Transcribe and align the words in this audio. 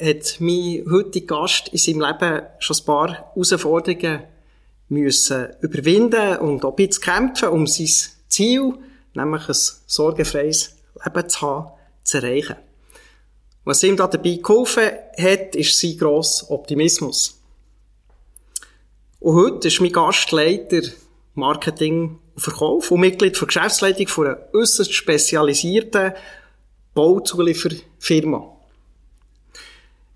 hat 0.00 0.36
mein 0.40 0.84
heutiger 0.90 1.38
Gast 1.38 1.68
in 1.68 1.78
seinem 1.78 2.00
Leben 2.00 2.42
schon 2.58 2.76
ein 2.76 2.84
paar 2.84 3.32
Herausforderungen 3.34 4.22
müssen 4.88 5.48
überwinden 5.60 6.38
und 6.38 6.64
auch 6.64 6.70
ein 6.70 6.76
bisschen 6.76 7.02
kämpfen, 7.02 7.48
um 7.48 7.66
sein 7.66 7.90
Ziel, 8.28 8.74
nämlich 9.14 9.48
ein 9.48 9.56
sorgenfreies 9.86 10.76
Leben 11.04 11.28
zu 11.28 11.40
haben, 11.40 11.70
zu 12.04 12.18
erreichen. 12.18 12.56
Was 13.64 13.82
ihm 13.82 13.96
dabei 13.96 14.38
geholfen 14.42 14.90
hat, 15.18 15.56
ist 15.56 15.80
sein 15.80 15.98
grosser 15.98 16.50
Optimismus. 16.50 17.40
Und 19.18 19.34
heute 19.34 19.68
ist 19.68 19.80
mein 19.80 19.92
Gast 19.92 20.30
Leiter 20.30 20.82
Marketing 21.34 22.18
und 22.34 22.40
Verkauf 22.40 22.90
und 22.90 23.00
Mitglied 23.00 23.38
der 23.38 23.46
Geschäftsleitung 23.46 24.06
von 24.08 24.26
einer 24.26 24.38
äußerst 24.54 24.94
spezialisierten 24.94 26.12
Bauzulieferfirma. 26.94 28.55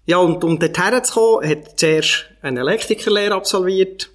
Ja, 0.07 0.19
und 0.19 0.43
um 0.45 0.59
dorthin 0.59 1.05
zu 1.05 1.15
kommen, 1.15 1.49
hat 1.49 1.69
er 1.69 1.77
zuerst 1.77 2.27
eine 2.43 2.61
Elektrikerlehre 2.61 3.35
absolviert, 3.35 4.11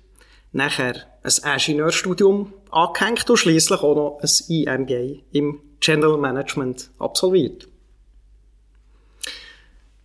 nachher 0.52 0.95
ein 1.23 1.59
Ingenieurstudium 1.59 2.53
angehängt 2.72 3.30
und 3.30 3.38
schliesslich 3.38 3.81
auch 3.81 3.95
noch 3.95 4.19
ein 4.22 4.55
IMBA 4.88 5.22
im 5.31 5.61
General 5.80 6.17
Management 6.17 6.89
absolviert. 7.00 7.67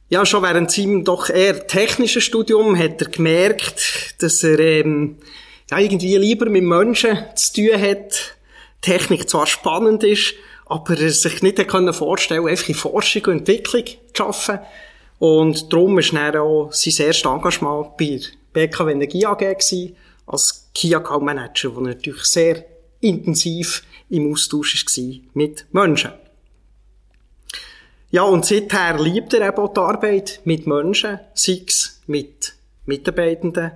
Ja, 0.09 0.27
schon 0.27 0.43
während 0.43 0.73
seinem 0.73 1.05
doch 1.05 1.31
eher 1.31 1.69
technischen 1.69 2.21
Studium 2.21 2.77
hat 2.77 3.01
er 3.01 3.09
gemerkt, 3.09 4.17
dass 4.19 4.43
er 4.43 4.59
ähm, 4.59 5.19
ja, 5.71 5.79
irgendwie 5.79 6.17
lieber 6.17 6.51
mit 6.51 6.65
Menschen 6.65 7.17
zu 7.37 7.53
tun 7.55 7.81
hat. 7.81 8.37
Technik 8.81 9.31
zwar 9.31 9.47
spannend 9.47 10.03
ist, 10.03 10.35
aber 10.67 10.99
er 10.99 11.11
sich 11.11 11.43
nicht 11.43 11.61
vorstellen 11.61 12.43
konnte, 12.43 12.51
einfach 12.51 12.69
in 12.69 12.75
Forschung 12.75 13.25
und 13.27 13.39
Entwicklung 13.39 13.85
zu 14.13 14.25
arbeiten. 14.25 14.65
Und 15.21 15.71
darum 15.71 15.97
war 15.97 16.33
dann 16.33 16.41
auch 16.41 16.73
sein 16.73 17.07
erstes 17.07 17.31
Engagement 17.31 17.97
bei 17.99 18.21
BKW 18.55 18.93
Energie 18.93 19.27
AG 19.27 19.39
gewesen, 19.39 19.95
als 20.27 20.71
Key 20.75 20.95
Account 20.95 21.25
Manager, 21.25 21.77
wo 21.77 21.81
er 21.81 21.89
natürlich 21.89 22.25
sehr 22.25 22.65
intensiv 23.01 23.85
im 24.09 24.33
Austausch 24.33 24.83
war 24.97 25.21
mit 25.35 25.67
Menschen. 25.73 26.13
Ja, 28.11 28.23
und 28.23 28.47
seither 28.47 28.99
liebt 28.99 29.35
er 29.35 29.47
eben 29.47 29.59
auch 29.59 29.75
die 29.75 29.81
Arbeit 29.81 30.41
mit 30.45 30.67
Menschen, 30.67 31.21
sei 31.35 31.65
es 31.67 32.01
mit 32.07 32.55
Mitarbeitenden, 32.87 33.73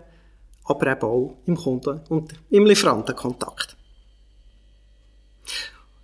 aber 0.64 0.86
eben 0.92 1.02
auch 1.02 1.36
im 1.44 1.56
Kunden- 1.56 2.00
und 2.08 2.32
im 2.48 2.64
Lieferantenkontakt. 2.64 3.76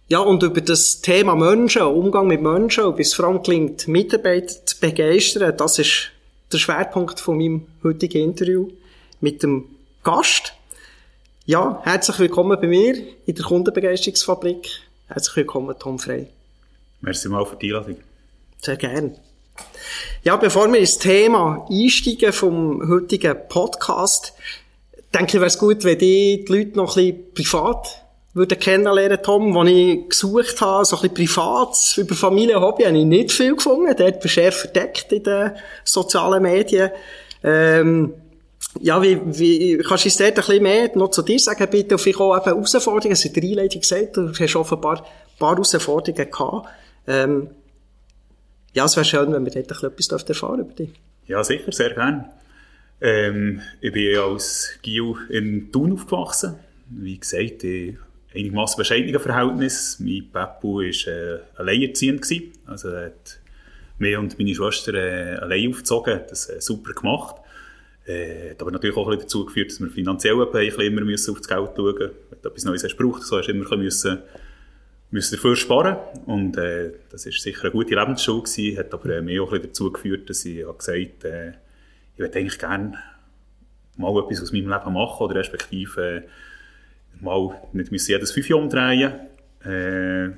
Ja, 0.08 0.18
und 0.18 0.42
über 0.42 0.60
das 0.60 1.00
Thema 1.00 1.34
Menschen, 1.34 1.82
Umgang 1.82 2.26
mit 2.26 2.42
Menschen, 2.42 2.84
und 2.84 2.96
bis 2.96 3.14
vor 3.14 3.24
allem 3.24 3.42
gelingt, 3.42 3.88
Mitarbeiter 3.88 4.69
zu 4.80 4.86
begeistern, 4.86 5.54
das 5.56 5.78
ist 5.78 6.10
der 6.52 6.58
Schwerpunkt 6.58 7.20
von 7.20 7.36
meinem 7.36 7.66
heutigen 7.82 8.22
Interview 8.22 8.70
mit 9.20 9.42
dem 9.42 9.66
Gast. 10.02 10.54
Ja, 11.44 11.80
herzlich 11.84 12.18
willkommen 12.18 12.58
bei 12.60 12.66
mir 12.66 12.96
in 13.26 13.34
der 13.34 13.44
Kundenbegeisterungsfabrik. 13.44 14.68
Herzlich 15.08 15.36
willkommen, 15.36 15.76
Tom 15.78 15.98
Frey. 15.98 16.28
Merci 17.02 17.28
mal 17.28 17.44
für 17.44 17.56
die 17.56 17.68
Einladung. 17.68 17.96
Sehr 18.60 18.76
gerne. 18.76 19.16
Ja, 20.22 20.36
bevor 20.36 20.72
wir 20.72 20.80
ins 20.80 20.98
Thema 20.98 21.66
einsteigen 21.70 22.32
vom 22.32 22.88
heutigen 22.88 23.36
Podcast, 23.48 24.32
denke 25.12 25.36
ich, 25.36 25.40
wäre 25.40 25.46
es 25.46 25.58
gut, 25.58 25.84
wenn 25.84 25.98
die, 25.98 26.44
die 26.46 26.52
Leute 26.52 26.76
noch 26.76 26.96
ein 26.96 27.22
bisschen 27.34 27.34
privat 27.34 28.02
würde 28.32 28.56
kennenlernen, 28.56 29.18
Tom, 29.22 29.54
wo 29.54 29.64
ich 29.64 30.08
gesucht 30.08 30.60
habe, 30.60 30.84
so 30.84 30.96
ein 30.96 31.10
bisschen 31.10 31.14
privat, 31.14 31.94
über 31.96 32.14
Familie 32.14 32.56
und 32.58 32.62
Hobby, 32.62 32.84
habe 32.84 32.96
ich 32.96 33.04
nicht 33.04 33.32
viel 33.32 33.56
gefunden. 33.56 33.94
Dort 33.96 34.20
bist 34.20 34.36
du 34.36 34.52
verdeckt 34.52 35.12
in 35.12 35.24
den 35.24 35.52
sozialen 35.84 36.42
Medien. 36.42 36.90
Ähm, 37.42 38.14
ja, 38.78 39.02
wie, 39.02 39.18
wie, 39.24 39.78
kannst 39.78 40.04
du 40.04 40.08
uns 40.08 40.16
dort 40.16 40.30
ein 40.30 40.34
bisschen 40.34 40.62
mehr 40.62 40.90
noch 40.94 41.10
zu 41.10 41.22
dir 41.22 41.38
sagen, 41.40 41.66
bitte, 41.70 41.94
und 41.94 42.00
vielleicht 42.00 42.20
auch 42.20 42.36
eben 42.36 42.44
Herausforderungen, 42.44 43.12
es 43.12 43.24
hat 43.24 43.34
der 43.34 43.42
Einleitung 43.42 43.80
gesagt, 43.80 44.16
du 44.16 44.32
hast 44.32 44.56
offenbar 44.56 44.98
ein 44.98 45.38
paar 45.38 45.54
Herausforderungen 45.54 46.30
gehabt. 46.30 46.68
Ähm, 47.08 47.50
ja, 48.72 48.84
es 48.84 48.96
wäre 48.96 49.04
schön, 49.04 49.32
wenn 49.32 49.44
wir 49.44 49.52
dort 49.52 49.82
ein 49.82 49.90
bisschen 49.96 50.18
etwas 50.18 50.28
erfahren 50.28 50.60
über 50.60 50.72
dich. 50.72 50.90
Ja, 51.26 51.42
sicher, 51.42 51.72
sehr 51.72 51.94
gerne. 51.94 52.30
Ähm, 53.00 53.60
ich 53.80 53.92
bin 53.92 54.16
als 54.18 54.78
Gil 54.82 55.14
in 55.30 55.72
Thun 55.72 55.94
aufgewachsen. 55.94 56.56
Wie 56.90 57.18
gesagt, 57.18 57.64
ich 57.64 57.96
einigermaßen 58.34 58.78
bescheidenen 58.78 59.20
Verhältnis. 59.20 59.98
Mein 60.00 60.28
Peppo 60.32 60.78
war 60.78 61.12
äh, 61.12 61.40
alleinerziehend. 61.56 62.22
Gewesen. 62.22 62.52
Also 62.66 62.88
er 62.88 63.06
hat 63.06 63.40
mich 63.98 64.16
und 64.16 64.38
meine 64.38 64.54
Schwester 64.54 64.94
äh, 64.94 65.36
allein 65.36 65.70
aufgezogen, 65.70 66.20
das 66.28 66.48
äh, 66.48 66.60
super 66.60 66.92
gemacht. 66.92 67.36
Äh, 68.06 68.50
hat 68.50 68.62
aber 68.62 68.70
natürlich 68.70 68.96
auch 68.96 69.06
ein 69.06 69.10
bisschen 69.10 69.22
dazu 69.22 69.44
geführt, 69.44 69.70
dass 69.70 69.80
wir 69.80 69.90
finanziell 69.90 70.40
ein 70.40 70.50
bisschen 70.50 70.80
immer 70.80 71.02
müssen 71.02 71.32
auf 71.32 71.38
das 71.38 71.48
Geld 71.48 71.70
schauen 71.76 71.94
müssen. 71.94 72.10
Wenn 72.30 72.38
du 72.42 72.48
etwas 72.48 72.64
Neues 72.64 72.84
hast 72.84 72.96
gebraucht, 72.96 73.22
so 73.22 73.38
hast 73.38 73.46
du 73.46 73.52
immer 73.52 73.70
ein 73.70 73.78
müssen, 73.78 74.18
müssen 75.10 75.34
dafür 75.34 75.56
sparen 75.56 75.96
Und 76.26 76.56
äh, 76.56 76.92
das 77.10 77.26
war 77.26 77.32
sicher 77.32 77.62
eine 77.64 77.72
gute 77.72 77.94
Lebensschule 77.94 78.42
gewesen, 78.42 78.78
hat 78.78 78.94
aber 78.94 79.10
äh, 79.10 79.20
mir 79.20 79.42
auch 79.42 79.52
ein 79.52 79.60
bisschen 79.60 79.68
dazu 79.68 79.92
geführt, 79.92 80.30
dass 80.30 80.44
ich 80.44 80.64
gesagt 80.64 81.24
äh, 81.24 81.52
ich 82.14 82.18
würde 82.18 82.38
eigentlich 82.38 82.58
gerne 82.58 82.98
mal 83.96 84.18
etwas 84.18 84.42
aus 84.42 84.52
meinem 84.52 84.68
Leben 84.68 84.92
machen 84.92 85.24
oder 85.24 85.36
respektive 85.36 86.16
äh, 86.16 86.22
mal 87.20 87.60
nicht 87.72 87.92
müssen 87.92 88.10
jedes 88.10 88.32
fünf 88.32 88.48
Jahre 88.48 88.62
umdrehen 88.62 89.12
äh, 89.64 90.30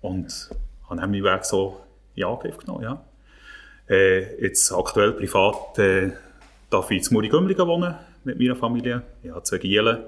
und 0.00 0.50
habe 0.88 1.00
dann 1.00 1.10
meinen 1.10 1.24
Weg 1.24 1.44
so 1.44 1.80
in 2.14 2.24
Angriff 2.24 2.58
genommen, 2.58 2.84
ja. 2.84 3.04
Äh, 3.88 4.40
jetzt 4.42 4.72
aktuell 4.72 5.12
privat 5.12 5.78
äh, 5.78 6.12
darf 6.70 6.90
ich 6.90 7.06
in 7.06 7.14
Muri-Gümligen 7.14 7.66
wohnen 7.66 7.94
mit 8.24 8.38
meiner 8.38 8.56
Familie. 8.56 9.02
Ich 9.22 9.30
habe 9.30 9.42
zwei 9.42 9.58
Gielen, 9.58 9.98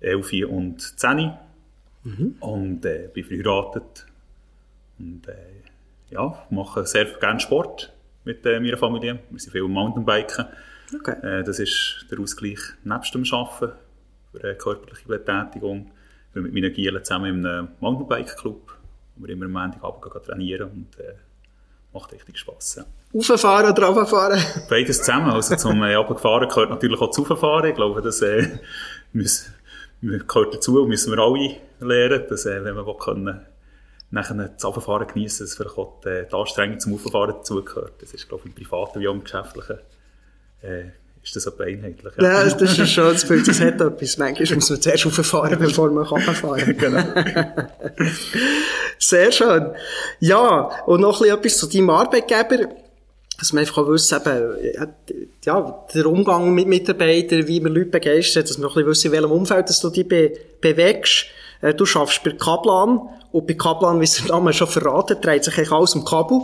elf 0.00 0.32
und 0.48 0.80
zehn. 0.98 1.32
Mhm. 2.04 2.36
Und 2.40 2.86
äh, 2.86 3.08
bin 3.12 3.24
verheiratet. 3.24 4.06
Und 4.98 5.26
äh, 5.28 5.34
ja, 6.10 6.46
mache 6.50 6.86
sehr 6.86 7.06
gerne 7.06 7.40
Sport 7.40 7.92
mit 8.24 8.46
äh, 8.46 8.60
meiner 8.60 8.78
Familie. 8.78 9.18
Wir 9.30 9.40
sind 9.40 9.52
viel 9.52 9.62
Mountainbiken. 9.62 10.46
Okay. 10.94 11.40
Äh, 11.40 11.44
das 11.44 11.58
ist 11.58 12.06
der 12.10 12.20
Ausgleich 12.20 12.58
nebst 12.84 13.14
dem 13.14 13.24
Arbeiten 13.30 13.72
für 14.32 14.42
eine 14.42 14.54
körperliche 14.56 15.06
Betätigung. 15.06 15.90
Ich 16.28 16.34
bin 16.34 16.42
mit 16.44 16.54
meinen 16.54 16.72
Gielen 16.72 17.02
zusammen 17.04 17.46
einem 17.46 17.68
Mountainbike-Club, 17.80 18.76
wo 19.16 19.26
wir 19.26 19.32
immer 19.32 19.46
am 19.46 19.52
Montagabend 19.52 20.24
trainieren 20.24 20.70
und 20.70 21.00
äh, 21.00 21.14
macht 21.92 22.12
richtig 22.12 22.38
Spass. 22.38 22.76
Ja. 22.76 22.84
Rauffahren 23.14 23.72
oder 23.72 23.86
runterfahren? 23.86 24.40
Beides 24.70 24.98
zusammen. 24.98 25.30
Also 25.30 25.56
zum 25.56 25.82
äh, 25.82 25.94
Runterfahren 25.94 26.48
gehört 26.48 26.70
natürlich 26.70 27.00
auch 27.00 27.08
das 27.08 27.30
Rauffahren. 27.30 27.70
Ich 27.70 27.76
glaube, 27.76 28.02
das 28.02 28.22
äh, 28.22 28.58
gehört 30.02 30.54
dazu 30.54 30.82
und 30.82 30.88
müssen 30.88 31.12
wir 31.12 31.18
alle 31.18 31.56
lernen, 31.80 32.24
dass 32.28 32.46
äh, 32.46 32.64
wenn 32.64 32.74
wir 32.76 32.98
können, 32.98 33.46
nachher 34.10 34.34
das 34.34 34.64
Runterfahren 34.64 35.06
genießen, 35.06 35.46
dass 35.46 35.56
vielleicht 35.56 35.78
auch 35.78 36.00
die, 36.04 36.24
die 36.30 36.34
Anstrengung 36.34 36.78
zum 36.80 36.94
Rauffahren 36.94 37.34
dazugehört. 37.34 37.94
Das 38.00 38.12
ist, 38.12 38.28
glaube 38.28 38.44
ich, 38.44 38.50
im 38.50 38.54
privaten 38.54 39.00
wie 39.00 39.08
auch 39.08 39.14
im 39.14 39.24
geschäftlichen 39.24 39.78
äh, 40.62 40.90
ist 41.22 41.36
das 41.36 41.46
aber 41.46 41.64
einheitlich. 41.64 42.12
Ja, 42.18 42.44
ja 42.44 42.44
das 42.44 42.60
ist 42.60 42.80
ein 42.80 42.86
schönes 42.86 43.24
Bild. 43.26 43.46
Das 43.46 43.60
hat 43.60 43.80
etwas. 43.80 44.18
Manchmal 44.18 44.54
muss 44.56 44.70
man 44.70 44.80
zuerst 44.80 45.06
rauffahren, 45.06 45.58
bevor 45.60 45.90
man 45.90 46.04
runterfahren 46.04 46.76
kann. 46.76 46.78
genau. 46.78 47.04
Sehr 48.98 49.32
schön. 49.32 49.72
Ja, 50.20 50.84
und 50.86 51.00
noch 51.00 51.20
ein 51.20 51.22
bisschen 51.22 51.38
etwas 51.38 51.58
zu 51.58 51.66
deinem 51.66 51.90
Arbeitgeber. 51.90 52.68
Dass 53.38 53.52
man 53.52 53.60
einfach 53.60 53.86
wissen 53.86 54.18
eben, 54.18 54.90
ja, 55.44 55.86
der 55.94 56.06
Umgang 56.06 56.52
mit 56.54 56.66
Mitarbeitern, 56.66 57.46
wie 57.46 57.60
man 57.60 57.72
Leute 57.72 57.90
begeistert, 57.90 58.50
dass 58.50 58.58
man 58.58 58.68
ein 58.68 58.74
bisschen 58.74 58.88
wissen, 58.88 59.06
in 59.06 59.12
welchem 59.12 59.30
Umfeld 59.30 59.68
dass 59.68 59.80
du 59.80 59.90
dich 59.90 60.08
be 60.08 60.32
bewegst. 60.60 61.26
Äh, 61.60 61.74
du 61.74 61.86
schaffst 61.86 62.24
bei 62.24 62.32
Kaplan. 62.32 63.00
Und 63.30 63.46
bei 63.46 63.54
Kaplan, 63.54 64.00
wie 64.00 64.04
es 64.04 64.16
der 64.16 64.26
Name 64.26 64.52
schon 64.52 64.66
verraten, 64.66 65.20
dreht 65.20 65.44
sich 65.44 65.56
eigentlich 65.56 65.72
alles 65.72 65.94
um 65.94 66.04
Kabel. 66.04 66.40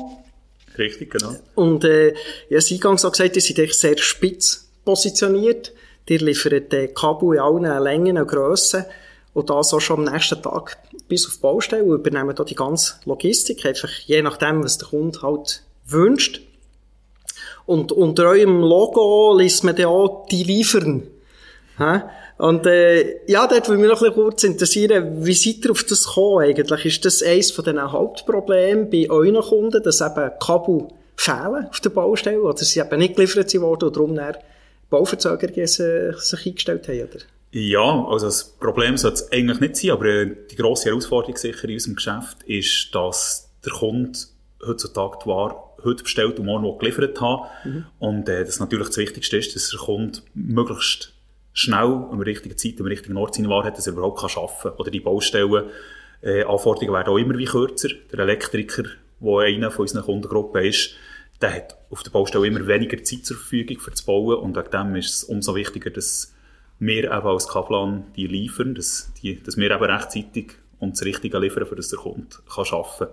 Richtig, 0.77 1.11
genau. 1.11 1.35
Und 1.55 1.85
äh, 1.85 2.15
ja, 2.49 2.61
Sie 2.61 2.75
eingangs 2.75 3.05
auch 3.05 3.13
gesagt, 3.13 3.37
die 3.37 3.41
sind 3.41 3.59
echt 3.59 3.75
sehr 3.75 3.97
spitz 3.99 4.64
positioniert. 4.85 5.73
Die 6.09 6.19
liefern 6.19 6.71
äh, 6.71 6.89
Kabel 6.89 7.35
in 7.35 7.41
allen 7.41 7.83
Längen 7.83 8.19
und 8.19 8.29
Grössen. 8.29 8.85
Und 9.33 9.51
das 9.51 9.75
auch 9.75 9.81
schon 9.81 10.07
am 10.07 10.13
nächsten 10.13 10.41
Tag 10.41 10.79
bis 11.09 11.27
auf 11.27 11.35
die 11.35 11.41
Baustelle 11.41 11.85
und 11.85 11.95
übernehmen 11.95 12.35
da 12.37 12.45
die 12.45 12.55
ganze 12.55 12.95
Logistik. 13.05 13.67
Einfach 13.67 13.91
je 14.07 14.23
nachdem, 14.23 14.63
was 14.63 14.79
der 14.79 14.89
Kunde 14.89 15.23
halt 15.23 15.63
wünscht. 15.87 16.41
Und 17.67 17.93
unter 17.93 18.29
eurem 18.29 18.61
Logo 18.61 19.37
liest 19.37 19.65
man 19.65 19.75
dann 19.75 19.87
auch 19.87 20.27
die 20.31 20.45
liefern. 20.45 21.03
Hä? 21.79 22.03
Und 22.37 22.67
äh, 22.67 23.27
ja, 23.27 23.47
dort 23.47 23.69
würde 23.69 23.81
mich 23.81 23.91
noch 23.91 24.03
ein 24.03 24.09
bisschen 24.09 24.23
kurz 24.23 24.45
interessieren, 24.45 25.25
wie 25.25 25.35
seid 25.35 25.65
ihr 25.65 25.71
auf 25.71 25.85
das 25.85 26.05
gekommen 26.05 26.45
eigentlich? 26.45 26.85
Ist 26.85 27.05
das 27.05 27.23
eines 27.23 27.53
von 27.53 27.65
den 27.65 27.81
Hauptproblemen 27.81 28.91
bei 28.91 29.09
euren 29.09 29.41
Kunden, 29.41 29.83
dass 29.83 30.01
eben 30.01 30.31
Kabel 30.41 30.89
fehlen 31.17 31.69
auf 31.69 31.81
der 31.81 31.91
Baustelle 31.91 32.43
oder 32.43 32.59
sie 32.59 32.81
eben 32.81 32.99
nicht 32.99 33.17
geliefert 33.17 33.55
worden 33.61 33.87
und 33.87 33.97
darum 33.97 34.15
dann 34.17 34.37
Bauverzögerungen 34.91 35.67
sich, 35.67 36.17
sich 36.19 36.47
eingestellt 36.47 36.89
haben? 36.89 37.03
Oder? 37.03 37.21
Ja, 37.53 38.05
also 38.07 38.27
das 38.27 38.45
Problem 38.59 38.97
sollte 38.97 39.23
es 39.23 39.33
eigentlich 39.33 39.61
nicht 39.61 39.77
sein, 39.77 39.91
aber 39.93 40.07
äh, 40.07 40.37
die 40.51 40.57
grosse 40.57 40.89
Herausforderung 40.89 41.37
sicher 41.37 41.65
in 41.69 41.75
unserem 41.75 41.95
Geschäft 41.95 42.43
ist, 42.47 42.95
dass 42.95 43.51
der 43.65 43.73
Kunde 43.73 44.19
heutzutage 44.67 45.19
die 45.23 45.29
Ware 45.29 45.57
heute 45.85 46.03
bestellt 46.03 46.39
und 46.39 46.47
morgen 46.47 46.79
geliefert 46.79 47.21
haben. 47.21 47.49
Mhm. 47.65 47.87
Und 47.99 48.29
äh, 48.29 48.45
das 48.45 48.59
natürlich 48.59 48.89
das 48.89 48.97
Wichtigste 48.97 49.37
ist, 49.37 49.55
dass 49.55 49.71
der 49.71 49.79
Kunde 49.81 50.21
möglichst 50.35 51.13
schnell 51.53 52.07
am 52.11 52.21
richtigen 52.21 52.57
Zeit, 52.57 52.81
am 52.81 52.87
richtigen 52.87 53.17
Ort 53.17 53.37
seine 53.37 53.49
Ware 53.49 53.67
hat, 53.67 53.79
dass 53.79 53.87
er 53.87 53.93
überhaupt 53.93 54.21
kann 54.21 54.31
arbeiten 54.35 54.63
kann. 54.63 54.73
Oder 54.73 54.91
die 54.91 55.01
Baustellen, 55.01 55.71
äh, 56.23 56.43
Anforderungen 56.43 56.93
werden 56.93 57.13
auch 57.13 57.19
immer 57.19 57.39
wie 57.39 57.45
kürzer. 57.45 57.91
Der 58.13 58.21
Elektriker, 58.21 58.85
der 59.21 59.39
einer 59.39 59.71
von 59.71 59.83
unseren 59.83 60.03
Kundengruppen 60.03 60.65
ist, 60.65 60.95
der 61.41 61.55
hat 61.55 61.79
auf 61.91 62.03
der 62.03 62.11
Baustelle 62.11 62.47
immer 62.47 62.67
weniger 62.67 63.03
Zeit 63.03 63.27
zur 63.27 63.37
Verfügung 63.37 63.79
für 63.79 63.93
zu 63.93 64.05
bauen 64.05 64.39
und 64.39 64.57
wegen 64.57 64.71
dem 64.71 64.97
ist 64.97 65.15
es 65.15 65.25
umso 65.25 65.55
wichtiger, 65.55 65.91
dass 65.91 66.35
wir 66.79 67.05
eben 67.05 67.27
als 67.27 67.49
Kaplan 67.49 68.05
die 68.17 68.27
liefern, 68.27 68.75
dass, 68.75 69.13
die, 69.23 69.43
dass 69.43 69.57
wir 69.57 69.71
eben 69.71 69.85
rechtzeitig 69.85 70.53
und 70.79 70.93
das 70.93 71.05
Richtige 71.05 71.39
liefern, 71.39 71.67
für 71.67 71.77
das 71.77 71.89
der 71.89 71.99
Kunde 71.99 72.27
kann 72.53 72.65
arbeiten 72.71 72.99
kann. 72.99 73.09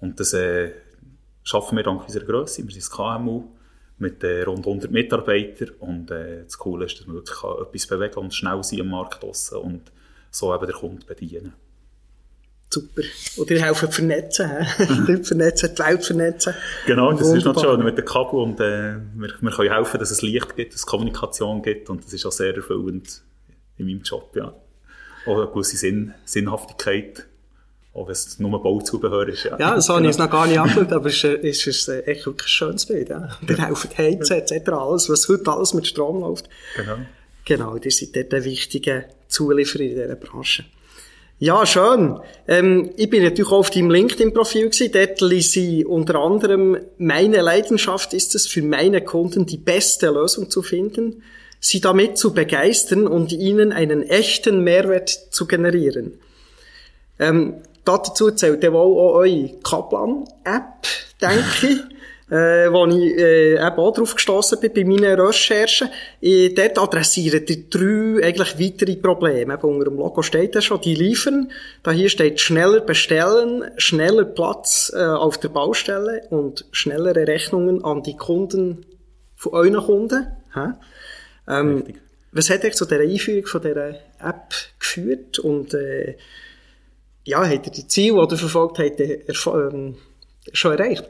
Und 0.00 0.20
das 0.20 0.32
äh, 0.32 0.72
schaffen 1.42 1.76
wir 1.76 1.84
dank 1.84 2.04
unserer 2.04 2.24
Größe. 2.24 2.64
Wir 2.64 2.72
sind 2.72 2.82
das 2.82 2.90
KMU 2.90 3.44
mit 3.98 4.22
äh, 4.24 4.42
rund 4.42 4.66
100 4.66 4.90
Mitarbeitern 4.90 5.70
und 5.78 6.10
äh, 6.10 6.44
das 6.44 6.58
Coole 6.58 6.86
ist, 6.86 6.98
dass 6.98 7.06
man 7.06 7.16
wirklich 7.16 7.38
kann 7.38 7.62
etwas 7.62 7.86
bewegen 7.86 8.18
und 8.18 8.34
schnell 8.34 8.62
sein 8.62 8.80
am 8.80 8.88
Markt 8.88 9.22
draussen 9.22 9.58
und 9.58 9.92
so 10.30 10.54
eben 10.54 10.66
den 10.66 10.74
Kunden 10.74 11.06
bedienen. 11.06 11.54
Super. 12.72 13.02
Und 13.36 13.50
ihr 13.50 13.62
helfen 13.62 13.90
vernetzen? 13.90 14.50
Leute 15.06 15.24
vernetzen, 15.24 15.70
die 15.74 15.82
Welt 15.82 16.04
vernetzen. 16.04 16.54
Genau, 16.86 17.12
das 17.12 17.20
Wunderbar. 17.28 17.36
ist 17.38 17.44
noch 17.44 17.62
schön 17.62 17.84
mit 17.84 17.98
dem 17.98 18.04
Kabel 18.04 18.40
und 18.40 18.60
äh, 18.60 18.96
wir, 19.14 19.30
wir 19.40 19.50
können 19.50 19.72
helfen, 19.72 20.00
dass 20.00 20.10
es 20.10 20.22
Licht 20.22 20.56
gibt, 20.56 20.72
dass 20.72 20.80
es 20.80 20.86
Kommunikation 20.86 21.62
gibt 21.62 21.90
und 21.90 22.04
das 22.04 22.12
ist 22.12 22.24
auch 22.24 22.32
sehr 22.32 22.54
erfüllend 22.54 23.22
in 23.76 23.86
meinem 23.86 24.02
Job, 24.02 24.34
ja. 24.36 24.54
Auch 25.26 25.36
eine 25.36 25.46
gewisse 25.48 25.76
Sinn, 25.76 26.14
Sinnhaftigkeit 26.24 27.26
auch 27.94 28.06
wenn 28.06 28.12
es 28.12 28.38
nur 28.38 28.62
Bauzubehör 28.62 29.28
ist. 29.28 29.44
Ja, 29.44 29.58
ja 29.58 29.74
das 29.74 29.88
habe 29.88 30.00
ich 30.00 30.06
jetzt 30.06 30.18
noch 30.18 30.30
gar 30.30 30.46
nicht 30.46 30.58
angeschaut, 30.58 30.92
aber 30.92 31.08
es 31.08 31.22
ist, 31.24 31.66
ist, 31.66 31.66
ist 31.66 31.88
echt 31.88 32.26
wirklich 32.26 32.46
ein 32.46 32.48
schönes 32.48 32.86
Bild. 32.86 33.10
Ja. 33.10 33.36
Wir 33.42 33.58
helfen 33.58 33.90
heizen 33.96 34.36
etc. 34.36 34.70
Alles, 34.70 35.10
was 35.10 35.28
heute 35.28 35.50
alles 35.50 35.74
mit 35.74 35.86
Strom 35.86 36.20
läuft. 36.20 36.48
Genau. 36.76 36.96
Genau, 37.44 37.78
die 37.78 37.90
sind 37.90 38.14
dort 38.16 38.32
ein 38.32 38.44
wichtiger 38.44 39.04
Zulieferer 39.28 39.82
in 39.82 39.88
dieser 39.90 40.14
Branche. 40.14 40.64
Ja, 41.42 41.66
schön. 41.66 42.20
Ähm, 42.46 42.92
ich 42.96 43.10
bin 43.10 43.24
natürlich 43.24 43.50
auch 43.50 43.58
auf 43.58 43.70
deinem 43.70 43.90
LinkedIn-Profil 43.90 44.70
gewesen. 44.70 44.92
Dort 44.92 45.20
lese 45.22 45.58
ich 45.58 45.84
unter 45.84 46.20
anderem, 46.20 46.76
meine 46.98 47.40
Leidenschaft 47.40 48.14
ist 48.14 48.36
es, 48.36 48.46
für 48.46 48.62
meine 48.62 49.00
Kunden 49.00 49.44
die 49.44 49.56
beste 49.56 50.10
Lösung 50.10 50.50
zu 50.50 50.62
finden, 50.62 51.24
sie 51.58 51.80
damit 51.80 52.16
zu 52.16 52.32
begeistern 52.32 53.08
und 53.08 53.32
ihnen 53.32 53.72
einen 53.72 54.04
echten 54.04 54.62
Mehrwert 54.62 55.08
zu 55.08 55.48
generieren. 55.48 56.12
Ähm, 57.18 57.54
Dazu 57.84 58.30
zählt 58.30 58.62
wohl 58.62 58.76
auch 58.76 59.14
eure 59.14 59.48
Kaplan-App, 59.64 60.86
denke 61.20 61.66
ich. 61.66 61.91
Äh, 62.32 62.72
wo 62.72 62.86
ich 62.86 63.18
äh, 63.18 63.52
eben 63.56 63.76
auch 63.76 63.92
drauf 63.92 64.14
gestossen 64.14 64.58
bin 64.58 64.72
bei 64.72 64.84
meinen 64.84 65.20
Recherchen. 65.20 65.90
Äh, 66.22 66.48
dort 66.54 66.78
adressieren 66.78 67.44
die 67.44 67.68
drei 67.68 68.26
eigentlich 68.26 68.58
weitere 68.58 68.96
Probleme. 68.96 69.52
Eben 69.52 69.62
unter 69.62 69.84
dem 69.84 69.98
Logo 69.98 70.22
steht 70.22 70.54
ja 70.54 70.62
schon, 70.62 70.80
die 70.80 70.94
liefern. 70.94 71.52
Da 71.82 71.90
hier 71.90 72.08
steht 72.08 72.40
schneller 72.40 72.80
bestellen, 72.80 73.64
schneller 73.76 74.24
Platz 74.24 74.90
äh, 74.96 75.04
auf 75.04 75.36
der 75.36 75.50
Baustelle 75.50 76.22
und 76.30 76.64
schnellere 76.72 77.26
Rechnungen 77.26 77.84
an 77.84 78.02
die 78.02 78.16
Kunden 78.16 78.86
von 79.36 79.52
euren 79.52 79.84
Kunden. 79.84 80.26
Hä? 80.54 80.68
Ähm, 81.48 81.84
was 82.32 82.48
hat 82.48 82.64
euch 82.64 82.76
zu 82.76 82.86
dieser 82.86 83.00
Einführung 83.00 83.44
von 83.44 83.60
dieser 83.60 83.88
App 84.20 84.54
geführt 84.78 85.38
und 85.38 85.74
äh, 85.74 86.16
ja, 87.24 87.46
hat 87.46 87.66
er 87.66 87.72
die 87.72 87.86
Ziele, 87.86 88.26
die 88.26 88.34
er 88.34 88.38
verfolgt 88.38 88.78
hat, 88.78 88.98
ähm, 88.98 89.96
schon 90.54 90.72
erreicht? 90.72 91.06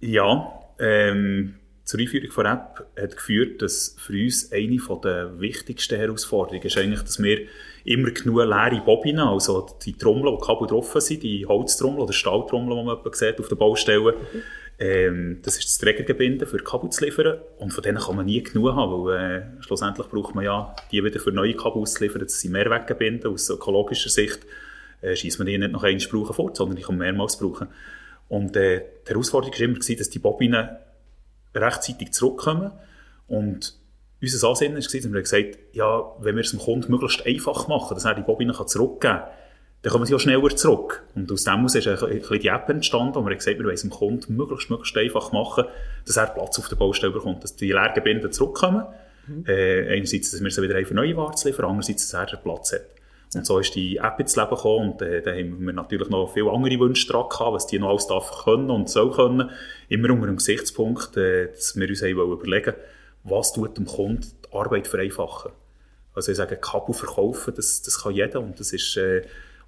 Ja, 0.00 0.63
ähm, 0.78 1.54
zur 1.84 2.00
Einführung 2.00 2.30
von 2.30 2.46
App 2.46 2.86
hat 2.98 3.16
geführt, 3.16 3.60
dass 3.60 3.94
für 3.98 4.14
uns 4.14 4.50
eine 4.52 4.78
der 5.02 5.38
wichtigsten 5.38 5.96
Herausforderungen 5.96 6.64
ist 6.64 6.78
eigentlich, 6.78 7.02
dass 7.02 7.22
wir 7.22 7.40
immer 7.84 8.10
genug 8.10 8.38
leere 8.38 8.80
Bobinen, 8.82 9.20
also 9.20 9.66
die 9.84 9.92
Trommeln, 9.92 10.34
die 10.40 10.46
Kabel 10.46 10.66
drauf 10.66 10.94
sind, 10.98 11.22
die 11.22 11.44
Holztrommeln 11.44 12.02
oder 12.02 12.14
Stahltrommeln, 12.14 12.78
die 12.78 12.84
man 12.84 13.12
sieht 13.12 13.38
auf 13.38 13.48
der 13.48 13.56
Baustelle, 13.56 14.12
mhm. 14.12 14.42
ähm, 14.78 15.38
das 15.42 15.58
ist 15.58 15.66
das 15.66 15.78
Trägergebinde 15.78 16.46
für 16.46 16.56
Kabel 16.56 16.88
zu 16.88 17.04
liefern 17.04 17.38
und 17.58 17.74
von 17.74 17.82
denen 17.82 17.98
kann 17.98 18.16
man 18.16 18.24
nie 18.24 18.42
genug 18.42 18.74
haben, 18.74 19.04
weil 19.04 19.20
äh, 19.20 19.62
schlussendlich 19.62 20.06
braucht 20.06 20.34
man 20.34 20.44
ja 20.44 20.74
die 20.90 21.04
wieder 21.04 21.20
für 21.20 21.32
neue 21.32 21.54
Kabel 21.54 21.82
auszuliefern, 21.82 22.22
das 22.22 22.40
sind 22.40 22.52
Mehrweggebinde 22.52 23.28
aus 23.28 23.50
ökologischer 23.50 24.08
Sicht 24.08 24.40
äh, 25.04 25.14
schießt 25.14 25.38
man 25.38 25.46
die 25.46 25.58
nicht 25.58 25.72
noch 25.72 25.82
einmal 25.82 26.06
brauchen 26.10 26.34
fort, 26.34 26.56
sondern 26.56 26.76
die 26.76 26.82
kann 26.82 26.96
man 26.96 27.06
mehrmals 27.06 27.38
brauchen. 27.38 27.68
Und 28.34 28.56
äh, 28.56 28.82
die 29.06 29.10
Herausforderung 29.10 29.54
war 29.54 29.60
immer, 29.60 29.74
gewesen, 29.74 29.96
dass 29.96 30.10
die 30.10 30.18
Bobinen 30.18 30.68
rechtzeitig 31.54 32.12
zurückkommen. 32.12 32.72
Und 33.28 33.78
unser 34.20 34.48
Ansinnen 34.48 34.74
war, 34.74 34.80
dass 34.80 34.92
wir 34.92 35.20
gesagt 35.20 35.58
ja, 35.72 36.02
wenn 36.18 36.34
wir 36.34 36.42
es 36.42 36.50
dem 36.50 36.58
Kunden 36.58 36.90
möglichst 36.90 37.24
einfach 37.24 37.68
machen, 37.68 37.94
dass 37.94 38.04
er 38.04 38.16
die 38.16 38.22
Bobinen 38.22 38.52
zurückgeben 38.52 39.18
kann, 39.18 39.22
dann 39.82 39.92
kommen 39.92 40.04
sie 40.04 40.16
auch 40.16 40.18
schneller 40.18 40.56
zurück. 40.56 41.04
Und 41.14 41.30
aus 41.30 41.44
dem 41.44 41.58
heraus 41.58 41.76
ist 41.76 41.86
ein 41.86 41.96
bisschen 41.96 42.40
die 42.40 42.48
App 42.48 42.68
entstanden, 42.68 43.14
wo 43.14 43.24
wir 43.24 43.36
gesagt 43.36 43.56
wir 43.56 43.64
wollen 43.66 43.74
es 43.74 43.82
dem 43.82 43.90
Kunden 43.90 44.34
möglichst, 44.34 44.68
möglichst 44.68 44.96
einfach 44.96 45.30
machen, 45.30 45.66
dass 46.04 46.16
er 46.16 46.26
Platz 46.26 46.58
auf 46.58 46.68
der 46.68 46.76
Baustelle 46.76 47.12
bekommt, 47.12 47.44
dass 47.44 47.54
die 47.54 47.70
Leergebinden 47.70 48.32
zurückkommen. 48.32 48.84
Mhm. 49.28 49.44
Äh, 49.46 49.94
einerseits, 49.94 50.32
dass 50.32 50.42
wir 50.42 50.50
sie 50.50 50.60
wieder 50.60 50.84
für 50.84 50.94
neue 50.94 51.16
Ware 51.16 51.34
liefern, 51.44 51.66
andererseits, 51.66 52.10
dass 52.10 52.20
er 52.20 52.36
den 52.36 52.42
Platz 52.42 52.72
hat. 52.72 52.80
Und 53.34 53.46
so 53.46 53.58
ist 53.58 53.74
die 53.74 53.96
App 53.96 54.20
ins 54.20 54.36
Leben 54.36 54.50
gekommen 54.50 54.92
und 54.92 55.02
äh, 55.02 55.22
da 55.22 55.32
haben 55.32 55.66
wir 55.66 55.72
natürlich 55.72 56.08
noch 56.08 56.32
viele 56.32 56.50
andere 56.50 56.78
Wünsche 56.78 57.06
dran 57.08 57.28
gehabt, 57.28 57.52
was 57.52 57.66
die 57.66 57.78
noch 57.78 57.90
alles 57.90 58.06
darf 58.06 58.44
können 58.44 58.70
und 58.70 58.88
soll 58.88 59.10
können. 59.12 59.50
Immer 59.88 60.10
unter 60.10 60.26
dem 60.26 60.36
Gesichtspunkt, 60.36 61.16
äh, 61.16 61.48
dass 61.48 61.76
wir 61.76 61.88
uns 61.88 62.02
haben 62.02 62.10
überlegen 62.10 62.74
was 63.24 63.52
tut 63.52 63.76
dem 63.78 63.86
Kunden 63.86 64.20
die 64.20 64.54
Arbeit 64.54 64.86
vereinfachen. 64.86 65.52
Also 66.14 66.30
ich 66.30 66.36
sage, 66.36 66.56
Kabel 66.56 66.94
verkaufen, 66.94 67.54
das, 67.56 67.82
das 67.82 68.02
kann 68.02 68.14
jeder 68.14 68.40
und 68.40 68.60
das 68.60 68.72
ist 68.72 68.96
äh, 68.96 69.22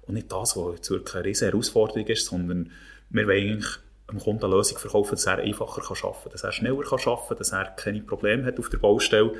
auch 0.05 0.11
nicht 0.11 0.31
das, 0.31 0.55
was 0.55 0.75
jetzt 0.75 0.89
wirklich 0.89 1.15
eine 1.15 1.25
riesige 1.25 1.51
Herausforderung 1.51 2.05
ist, 2.07 2.25
sondern 2.27 2.71
wir 3.09 3.27
wollen 3.27 3.51
eigentlich 3.51 3.79
dem 4.09 4.19
Kunden 4.19 4.45
eine 4.45 4.55
Lösung 4.55 4.77
verkaufen, 4.77 5.15
dass 5.15 5.25
er 5.25 5.39
einfacher 5.39 5.81
kann 5.81 5.97
arbeiten 5.97 6.23
kann, 6.23 6.31
dass 6.31 6.43
er 6.43 6.51
schneller 6.53 6.83
kann 6.83 6.99
arbeiten 6.99 7.27
kann, 7.27 7.37
dass 7.37 7.51
er 7.51 7.65
keine 7.65 8.01
Probleme 8.01 8.45
hat 8.45 8.59
auf 8.59 8.69
der 8.69 8.77
Baustelle 8.77 9.33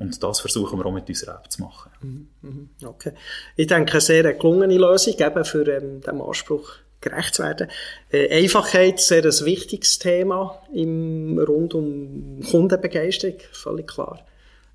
und 0.00 0.22
das 0.22 0.40
versuchen 0.40 0.78
wir 0.78 0.86
auch 0.86 0.92
mit 0.92 1.08
unserer 1.08 1.36
App 1.36 1.52
zu 1.52 1.60
machen. 1.60 1.92
Mhm, 2.00 2.28
mhm. 2.40 2.70
Okay. 2.82 3.12
Ich 3.54 3.66
denke, 3.66 3.92
eine 3.92 4.00
sehr 4.00 4.32
gelungene 4.32 4.78
Lösung, 4.78 5.14
eben 5.18 5.44
für 5.44 5.68
ähm, 5.68 6.00
den 6.00 6.20
Anspruch 6.20 6.70
gerecht 7.02 7.34
zu 7.34 7.42
werden. 7.42 7.68
Äh, 8.10 8.42
Einfachheit 8.42 8.98
ist 8.98 9.08
sehr 9.08 9.24
ein 9.24 9.44
wichtiges 9.44 9.98
Thema 9.98 10.62
im, 10.72 11.38
rund 11.38 11.74
um 11.74 12.40
Kundenbegeisterung, 12.50 13.36
völlig 13.52 13.88
klar. 13.88 14.24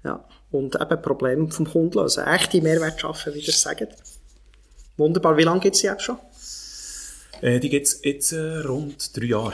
Ja. 0.04 0.24
Und 0.52 0.76
eben 0.80 1.02
Probleme 1.02 1.50
vom 1.50 1.68
Kunden 1.68 1.98
lösen. 1.98 2.24
Echte 2.26 2.62
Mehrwert 2.62 3.02
schaffen, 3.02 3.34
wie 3.34 3.40
ihr 3.40 3.52
sagt. 3.52 3.88
Wunderbar. 4.96 5.36
Wie 5.38 5.44
lange 5.44 5.60
gibt 5.60 5.76
es 5.76 5.82
die 5.82 5.88
App 5.88 6.02
schon? 6.02 6.18
Äh, 7.42 7.60
die 7.60 7.70
gibt 7.70 7.88
es 7.88 8.00
jetzt 8.04 8.32
äh, 8.32 8.60
rund 8.60 9.18
drei 9.18 9.26
Jahre. 9.26 9.54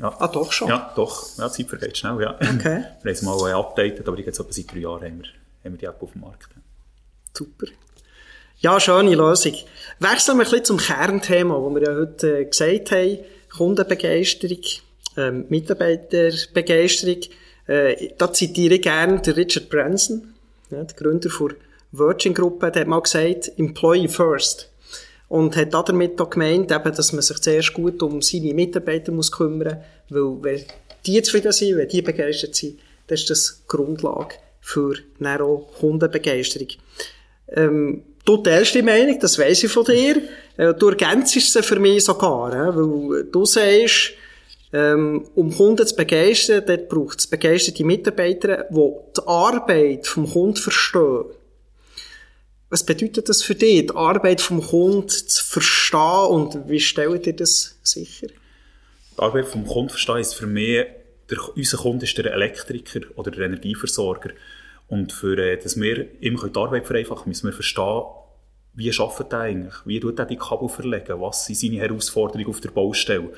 Ja. 0.00 0.14
Ah, 0.18 0.28
doch 0.28 0.52
schon? 0.52 0.68
Ja, 0.68 0.92
doch. 0.94 1.36
Ja, 1.38 1.48
die 1.48 1.54
Zeit 1.54 1.68
vergeht 1.68 1.98
schnell, 1.98 2.20
ja. 2.20 2.34
Okay. 2.34 2.62
Wir 2.62 2.72
haben 2.72 3.04
es 3.04 3.22
mal 3.22 3.52
updated, 3.52 4.06
aber 4.06 4.18
jetzt 4.18 4.38
etwa 4.38 4.52
seit 4.52 4.72
drei 4.72 4.78
Jahren 4.78 5.04
haben 5.04 5.22
wir, 5.22 5.28
haben 5.64 5.72
wir 5.72 5.78
die 5.78 5.86
App 5.86 6.02
auf 6.02 6.12
dem 6.12 6.20
Markt. 6.22 6.48
Super. 7.34 7.66
Ja, 8.60 8.80
schöne 8.80 9.14
Lösung. 9.14 9.54
Wechseln 10.00 10.38
wir 10.38 10.44
ein 10.44 10.50
bisschen 10.50 10.64
zum 10.64 10.78
Kernthema, 10.78 11.58
das 11.58 11.74
wir 11.74 11.82
ja 11.82 12.00
heute 12.00 12.38
äh, 12.38 12.44
gesagt 12.44 12.90
haben. 12.90 13.18
Kundenbegeisterung, 13.56 14.60
ähm, 15.16 15.44
Mitarbeiterbegeisterung. 15.48 17.20
Äh, 17.66 18.10
da 18.18 18.32
zitiere 18.32 18.74
ich 18.74 18.82
gerne 18.82 19.20
den 19.20 19.34
Richard 19.34 19.68
Branson, 19.68 20.34
ja, 20.70 20.82
der 20.82 20.96
Gründer 20.96 21.28
der 21.28 21.56
Virgin-Gruppe, 21.92 22.70
der 22.70 22.82
hat 22.82 22.88
mal 22.88 23.00
gesagt, 23.00 23.52
Employee 23.56 24.08
first. 24.08 24.70
Und 25.28 25.56
hat 25.56 25.74
damit 25.74 26.20
auch 26.20 26.30
gemeint, 26.30 26.72
eben, 26.72 26.94
dass 26.94 27.12
man 27.12 27.22
sich 27.22 27.38
zuerst 27.38 27.74
gut 27.74 28.02
um 28.02 28.22
seine 28.22 28.54
Mitarbeiter 28.54 29.12
muss 29.12 29.30
kümmern 29.30 29.82
muss, 30.08 30.18
weil 30.42 30.42
wenn 30.42 30.64
die 31.04 31.22
zufrieden 31.22 31.52
sind, 31.52 31.76
wenn 31.76 31.88
die 31.88 32.02
begeistert 32.02 32.54
sind, 32.54 32.78
dann 33.06 33.14
ist 33.14 33.28
das 33.28 33.62
Grundlage 33.66 34.36
für 34.60 34.94
auch 35.42 35.68
Kundenbegeisterung. 35.78 36.68
Ähm, 37.50 38.02
du 38.24 38.38
teilst 38.38 38.74
die 38.74 38.82
Meinung, 38.82 39.18
das 39.20 39.38
weiss 39.38 39.62
ich 39.62 39.70
von 39.70 39.84
dir. 39.84 40.22
Äh, 40.56 40.74
du 40.74 40.88
ergänzest 40.88 41.52
sie 41.52 41.62
für 41.62 41.78
mich 41.78 42.04
sogar, 42.04 42.52
äh, 42.52 42.76
weil 42.76 43.24
du 43.24 43.44
sagst, 43.44 44.12
Ähm, 44.70 45.24
um 45.34 45.50
Kunden 45.56 45.86
zu 45.86 45.96
begeistern, 45.96 46.62
dort 46.66 46.90
braucht 46.90 47.20
es 47.20 47.26
begeisterte 47.26 47.84
Mitarbeiter, 47.84 48.66
die 48.68 48.90
die 49.16 49.26
Arbeit 49.26 50.06
vom 50.06 50.30
Kunden 50.30 50.56
verstehen. 50.56 51.24
Was 52.70 52.84
bedeutet 52.84 53.28
das 53.28 53.42
für 53.42 53.54
dich, 53.54 53.86
die 53.86 53.94
Arbeit 53.94 54.40
vom 54.42 54.60
Kunden 54.60 55.08
zu 55.08 55.44
verstehen 55.44 56.26
und 56.28 56.68
wie 56.68 56.80
stellt 56.80 57.26
ihr 57.26 57.36
das 57.36 57.78
sicher? 57.82 58.26
Die 58.26 59.18
Arbeit 59.18 59.46
vom 59.46 59.66
Kunden 59.66 59.88
verstehen 59.88 60.18
ist 60.18 60.34
für 60.34 60.46
mich, 60.46 60.84
der, 61.30 61.38
unser 61.56 61.78
Kunde 61.78 62.04
ist 62.04 62.16
der 62.18 62.32
Elektriker 62.32 63.00
oder 63.16 63.30
der 63.30 63.46
Energieversorger. 63.46 64.30
Und 64.86 65.12
für, 65.12 65.38
äh, 65.38 65.58
dass 65.58 65.80
wir 65.80 66.08
ihm 66.20 66.36
die 66.36 66.58
Arbeit 66.58 66.86
vereinfachen, 66.86 67.28
müssen 67.28 67.46
wir 67.46 67.52
verstehen, 67.52 68.02
wie 68.74 68.92
arbeitet 68.96 69.32
er 69.32 69.40
eigentlich? 69.40 69.74
Wie 69.84 70.00
tut 70.00 70.18
er 70.18 70.26
die 70.26 70.36
Kabel 70.36 70.68
verlegen? 70.68 71.20
Was 71.20 71.46
sind 71.46 71.56
seine 71.56 71.78
Herausforderungen 71.78 72.48
auf 72.48 72.60
der 72.60 72.70
Baustelle? 72.70 73.32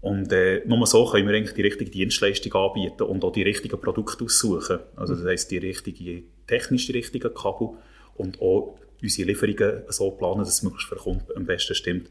Und 0.00 0.32
äh, 0.32 0.62
nur 0.66 0.86
so 0.86 1.06
können 1.06 1.28
wir 1.28 1.34
eigentlich 1.34 1.54
die 1.54 1.62
richtige 1.62 1.90
Dienstleistung 1.90 2.52
anbieten 2.54 3.04
und 3.04 3.24
auch 3.24 3.32
die 3.32 3.42
richtigen 3.42 3.80
Produkte 3.80 4.24
aussuchen. 4.24 4.80
Also 4.96 5.14
das 5.14 5.24
heisst, 5.24 5.50
die 5.50 5.58
richtige, 5.58 6.24
technisch 6.46 6.86
die 6.86 6.92
richtigen 6.92 7.32
Kabel 7.32 7.70
und 8.16 8.40
auch 8.40 8.78
unsere 9.02 9.28
Lieferungen 9.28 9.82
so 9.88 10.10
planen, 10.12 10.40
dass 10.40 10.48
es 10.48 10.62
möglichst 10.62 10.88
für 10.88 10.96
den 10.96 11.02
Kunden 11.02 11.36
am 11.36 11.46
besten 11.46 11.74
stimmt. 11.74 12.08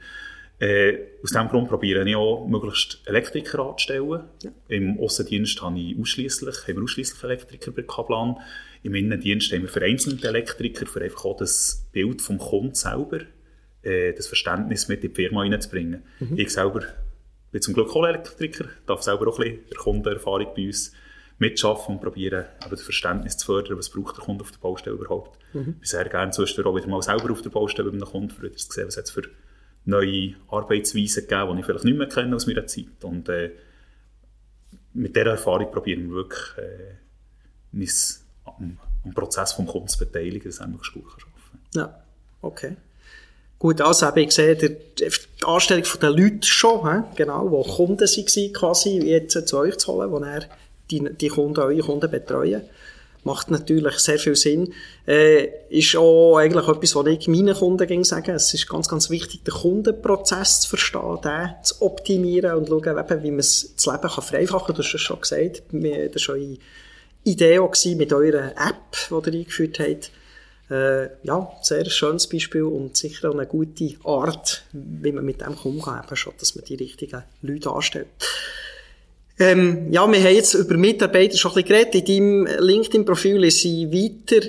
Äh, 0.60 0.98
aus 1.24 1.32
diesem 1.32 1.50
Grund 1.50 1.68
probiere 1.68 2.08
ich 2.08 2.16
auch, 2.16 2.48
möglichst 2.48 3.02
Elektriker 3.06 3.60
anzustellen. 3.60 4.24
Ja. 4.44 4.52
Im 4.68 5.00
Aussendienst 5.00 5.62
habe 5.62 5.80
ich 5.80 6.00
ausschliesslich, 6.00 6.56
haben 6.68 6.76
wir 6.78 6.84
ausschliesslich 6.84 7.24
Elektriker 7.24 7.72
bei 7.72 7.82
Kaplan. 7.82 8.38
Im 8.84 8.96
Innendienst 8.96 9.52
haben 9.52 9.64
wir 9.64 9.70
vereinzelte 9.70 10.28
Elektriker, 10.28 10.86
für 10.86 11.02
einfach 11.02 11.26
auch 11.26 11.38
das 11.38 11.88
Bild 11.92 12.22
vom 12.22 12.38
Kunden 12.38 12.76
selber, 12.76 13.22
äh, 13.82 14.14
das 14.14 14.28
Verständnis 14.28 14.88
mit 14.88 15.04
in 15.04 15.10
die 15.10 15.16
Firma 15.16 15.42
reinzubringen. 15.42 16.04
Mhm. 16.20 16.38
Ich 16.38 16.52
selber 16.52 16.84
bin 17.52 17.62
zum 17.62 17.74
Glück 17.74 17.96
auch 17.96 18.06
Elektriker, 18.06 18.66
darf 18.86 19.02
selber 19.02 19.28
auch 19.28 19.40
ein 19.40 19.46
bisschen 19.46 19.70
der 19.70 19.78
Kundenerfahrung 19.78 20.48
bei 20.56 20.68
uns 20.68 20.94
mitschaffen 21.40 21.96
und 21.96 22.02
probieren, 22.02 22.46
das 22.70 22.82
Verständnis 22.82 23.38
zu 23.38 23.46
fördern, 23.48 23.78
was 23.78 23.90
braucht 23.90 24.18
der 24.18 24.24
Kunde 24.24 24.44
auf 24.44 24.52
der 24.52 24.60
Baustelle 24.60 24.96
überhaupt. 24.96 25.38
Mhm. 25.54 25.76
Ich 25.82 25.90
sehr 25.90 26.08
gerne 26.08 26.32
zwischendurch 26.32 26.68
auch 26.68 26.76
wieder 26.76 26.88
mal 26.88 27.02
selber 27.02 27.32
auf 27.32 27.42
der 27.42 27.50
Baustelle 27.50 27.92
mit 27.92 28.02
einem 28.02 28.12
Kunden, 28.12 28.30
für 28.30 28.52
zu 28.52 28.72
sehen, 28.72 28.88
was 28.88 28.98
es 28.98 29.12
für 29.12 29.24
neue 29.86 30.36
Arbeitsweisen 30.50 31.28
gegeben, 31.28 31.56
die 31.56 31.60
ich 31.60 31.66
vielleicht 31.66 31.86
nicht 31.86 31.98
mehr 31.98 32.08
kenne 32.08 32.36
aus 32.36 32.48
meiner 32.48 32.66
Zeit. 32.68 33.04
Und 33.04 33.30
äh, 33.30 33.52
mit 34.94 35.16
dieser 35.16 35.32
Erfahrung 35.32 35.72
probieren 35.72 36.10
wir 36.10 36.16
wirklich, 36.16 36.58
äh, 36.58 37.76
uns 37.78 38.24
am, 38.46 38.78
am 39.04 39.14
Prozess 39.14 39.56
des 39.56 39.66
Kunden 39.66 39.88
zu 39.88 40.00
beteiligen, 40.00 40.50
dass 40.50 40.60
er 40.60 40.68
möglichst 40.68 40.94
gut 40.94 41.06
arbeiten 41.06 41.32
kann. 41.50 41.82
Ja, 41.82 42.04
okay. 42.42 42.76
Gut, 43.60 43.80
also 43.80 44.06
habe 44.06 44.22
ich 44.22 44.28
gesehen, 44.28 44.58
die 45.00 45.46
Anstellung 45.46 45.86
der 46.02 46.10
Leute 46.10 46.46
schon, 46.46 46.86
he, 46.86 47.04
genau, 47.16 47.64
die 47.64 47.72
Kunden 47.72 48.00
waren 48.02 48.54
quasi, 48.54 49.00
jetzt 49.00 49.48
zu 49.48 49.58
euch 49.58 49.78
zu 49.78 49.94
holen, 49.94 50.12
wo 50.12 50.18
er 50.20 50.44
die, 50.92 51.02
die 51.14 51.30
Kunden, 51.30 51.60
eure 51.60 51.80
Kunden 51.80 52.10
betreuen 52.12 52.62
macht 53.24 53.52
natürlich 53.52 54.00
sehr 54.00 54.20
viel 54.20 54.36
Sinn. 54.36 54.74
Äh, 55.08 55.50
ist 55.70 55.96
auch 55.96 56.38
eigentlich 56.38 56.68
etwas, 56.68 56.96
was 56.96 57.08
ich 57.08 57.28
meinen 57.28 57.56
Kunden 57.56 58.04
sagen. 58.04 58.36
Es 58.36 58.54
ist 58.54 58.68
ganz, 58.68 58.88
ganz 58.90 59.10
wichtig, 59.10 59.44
den 59.44 59.54
Kundenprozess 59.54 60.62
zu 60.62 60.70
verstehen, 60.70 61.20
den 61.24 61.50
zu 61.64 61.82
optimieren 61.82 62.58
und 62.58 62.68
schauen, 62.68 62.98
eben, 62.98 63.24
wie 63.24 63.32
man 63.32 63.38
das 63.38 63.74
Leben 63.86 64.02
kann 64.02 64.24
vereinfachen 64.24 64.68
kann. 64.68 64.76
Du 64.76 64.84
hast 64.84 64.94
es 64.94 65.02
schon 65.02 65.22
gesagt. 65.22 65.64
Das 65.72 66.28
war 66.28 66.36
eine 66.36 66.58
Idee 67.24 67.60
auch 67.60 67.74
mit 67.96 68.14
eurer 68.14 68.52
App, 68.52 68.98
die 69.10 69.30
ihr 69.30 69.40
eingeführt 69.40 69.80
habt. 69.80 70.12
Äh, 70.70 71.10
ja, 71.24 71.52
sehr 71.62 71.86
schönes 71.90 72.28
Beispiel 72.28 72.64
und 72.64 72.96
sicher 72.96 73.30
auch 73.30 73.34
eine 73.34 73.46
gute 73.46 73.96
Art, 74.06 74.64
wie 74.72 75.12
man 75.12 75.26
mit 75.26 75.42
dem 75.42 75.54
umgehen 75.56 75.82
kann, 75.84 76.16
schon, 76.16 76.34
dass 76.40 76.56
man 76.56 76.64
die 76.66 76.76
richtigen 76.76 77.24
Leute 77.42 77.70
anstellt. 77.70 78.08
Ähm, 79.44 79.92
ja, 79.92 80.10
wir 80.10 80.24
haben 80.24 80.36
jetzt 80.36 80.54
über 80.54 80.78
Mitarbeiter 80.78 81.36
schon 81.38 81.52
ein 81.52 81.64
bisschen 81.64 81.92
geredet. 81.92 82.08
In 82.08 82.46
deinem 82.46 82.66
LinkedIn-Profil 82.66 83.44
ist 83.44 83.60
sie 83.60 83.92
weiter, 83.92 84.48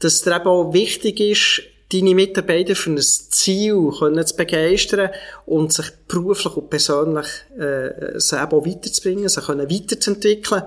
dass 0.00 0.14
es 0.14 0.26
eben 0.26 0.46
auch 0.46 0.72
wichtig 0.72 1.20
ist, 1.20 1.62
deine 1.92 2.14
Mitarbeiter 2.14 2.74
für 2.74 2.90
ein 2.90 2.98
Ziel 2.98 3.92
können 3.96 4.26
zu 4.26 4.36
begeistern 4.36 5.10
und 5.46 5.72
sich 5.72 5.86
beruflich 6.08 6.56
und 6.56 6.70
persönlich 6.70 7.26
äh, 7.56 8.18
sie 8.18 8.36
eben 8.36 8.52
auch 8.52 8.66
weiterzubringen, 8.66 9.28
sie 9.28 9.40
können 9.42 9.70
weiterzuentwickeln. 9.70 10.64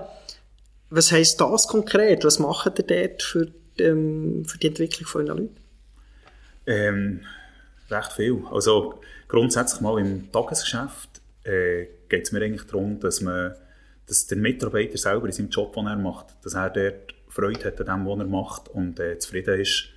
Was 0.88 1.12
heisst 1.12 1.40
das 1.40 1.68
konkret? 1.68 2.24
Was 2.24 2.38
macht 2.38 2.78
ihr 2.78 2.84
dort 2.84 3.22
für, 3.22 3.48
ähm, 3.78 4.46
für 4.46 4.56
die 4.56 4.68
Entwicklung 4.68 5.06
von 5.06 5.22
euren 5.22 5.38
Leuten? 5.38 5.56
Ähm, 6.66 7.20
recht 7.90 8.12
viel. 8.12 8.42
Also 8.50 9.00
grundsätzlich 9.28 9.82
mal 9.82 10.00
im 10.00 10.32
Tagesgeschäft 10.32 11.20
äh, 11.44 11.88
geht 12.08 12.24
es 12.24 12.32
mir 12.32 12.42
eigentlich 12.42 12.66
darum, 12.66 13.00
dass 13.00 13.20
man, 13.20 13.54
dass 14.06 14.26
der 14.26 14.38
Mitarbeiter 14.38 14.98
selber 14.98 15.26
in 15.26 15.32
seinem 15.32 15.48
Job, 15.50 15.74
den 15.74 15.86
er 15.86 15.96
macht, 15.96 16.26
dass 16.42 16.54
er 16.54 16.70
dort 16.70 17.14
Freude 17.28 17.64
hat 17.64 17.80
an 17.80 18.04
dem, 18.04 18.06
was 18.06 18.18
er 18.18 18.26
macht 18.26 18.68
und 18.68 19.00
äh, 19.00 19.18
zufrieden 19.18 19.60
ist. 19.60 19.88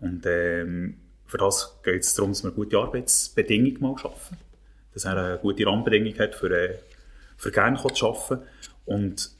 Und 0.00 0.24
ähm, 0.26 0.98
für 1.26 1.38
das 1.38 1.78
geht 1.82 2.02
es 2.02 2.14
darum, 2.14 2.32
dass 2.32 2.44
wir 2.44 2.50
gute 2.50 2.78
Arbeitsbedingungen 2.78 3.80
mal 3.80 3.98
schaffen. 3.98 4.38
Dass 4.94 5.04
er 5.04 5.16
eine 5.16 5.38
gute 5.38 5.66
Rahmenbedingung 5.66 6.18
hat, 6.18 6.34
für, 6.34 6.50
äh, 6.50 6.78
für 7.36 7.50
gerne 7.50 7.76
zu 7.76 8.06
arbeiten. 8.06 8.46
Und 8.86 9.30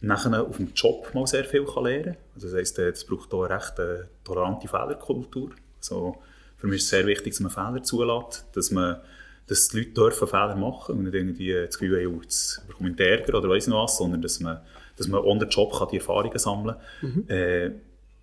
nachher 0.00 0.42
auf 0.42 0.56
dem 0.56 0.72
Job 0.74 1.12
mal 1.14 1.26
sehr 1.26 1.44
viel 1.44 1.64
kann 1.64 1.84
lernen 1.84 2.04
kann. 2.04 2.16
Also 2.34 2.48
das 2.48 2.56
heisst, 2.56 2.78
es 2.78 3.02
äh, 3.02 3.06
braucht 3.06 3.32
auch 3.32 3.44
eine 3.44 3.54
recht 3.54 3.78
äh, 3.78 4.04
tolerante 4.24 4.68
Fehlerkultur. 4.68 5.50
Also 5.78 6.16
für 6.56 6.66
mich 6.66 6.78
ist 6.78 6.84
es 6.84 6.90
sehr 6.90 7.06
wichtig, 7.06 7.32
dass 7.32 7.40
man 7.40 7.50
Fehler 7.50 7.82
zulässt, 7.82 8.46
dass 8.52 8.70
man 8.70 9.00
dass 9.48 9.68
die 9.68 9.78
Leute 9.78 9.90
dürfen 9.90 10.28
Fehler 10.28 10.56
machen 10.56 10.96
und 10.96 11.04
nicht 11.04 11.14
irgendwie 11.14 11.52
das 11.52 11.78
Gefühl 11.78 12.04
haben, 12.04 12.22
jetzt 12.22 12.62
bekomme 12.68 12.90
ich 12.90 13.00
Ärger 13.00 13.38
oder 13.38 13.48
weiss 13.48 13.66
nicht 13.66 13.76
was, 13.76 13.96
sondern 13.96 14.22
dass 14.22 14.40
man, 14.40 14.60
dass 14.96 15.08
man 15.08 15.20
on 15.24 15.40
the 15.40 15.46
job 15.46 15.72
kann 15.72 15.88
die 15.90 15.96
Erfahrungen 15.96 16.38
sammeln 16.38 16.76
kann. 17.00 17.10
Mhm. 17.10 17.24
Äh, 17.28 17.70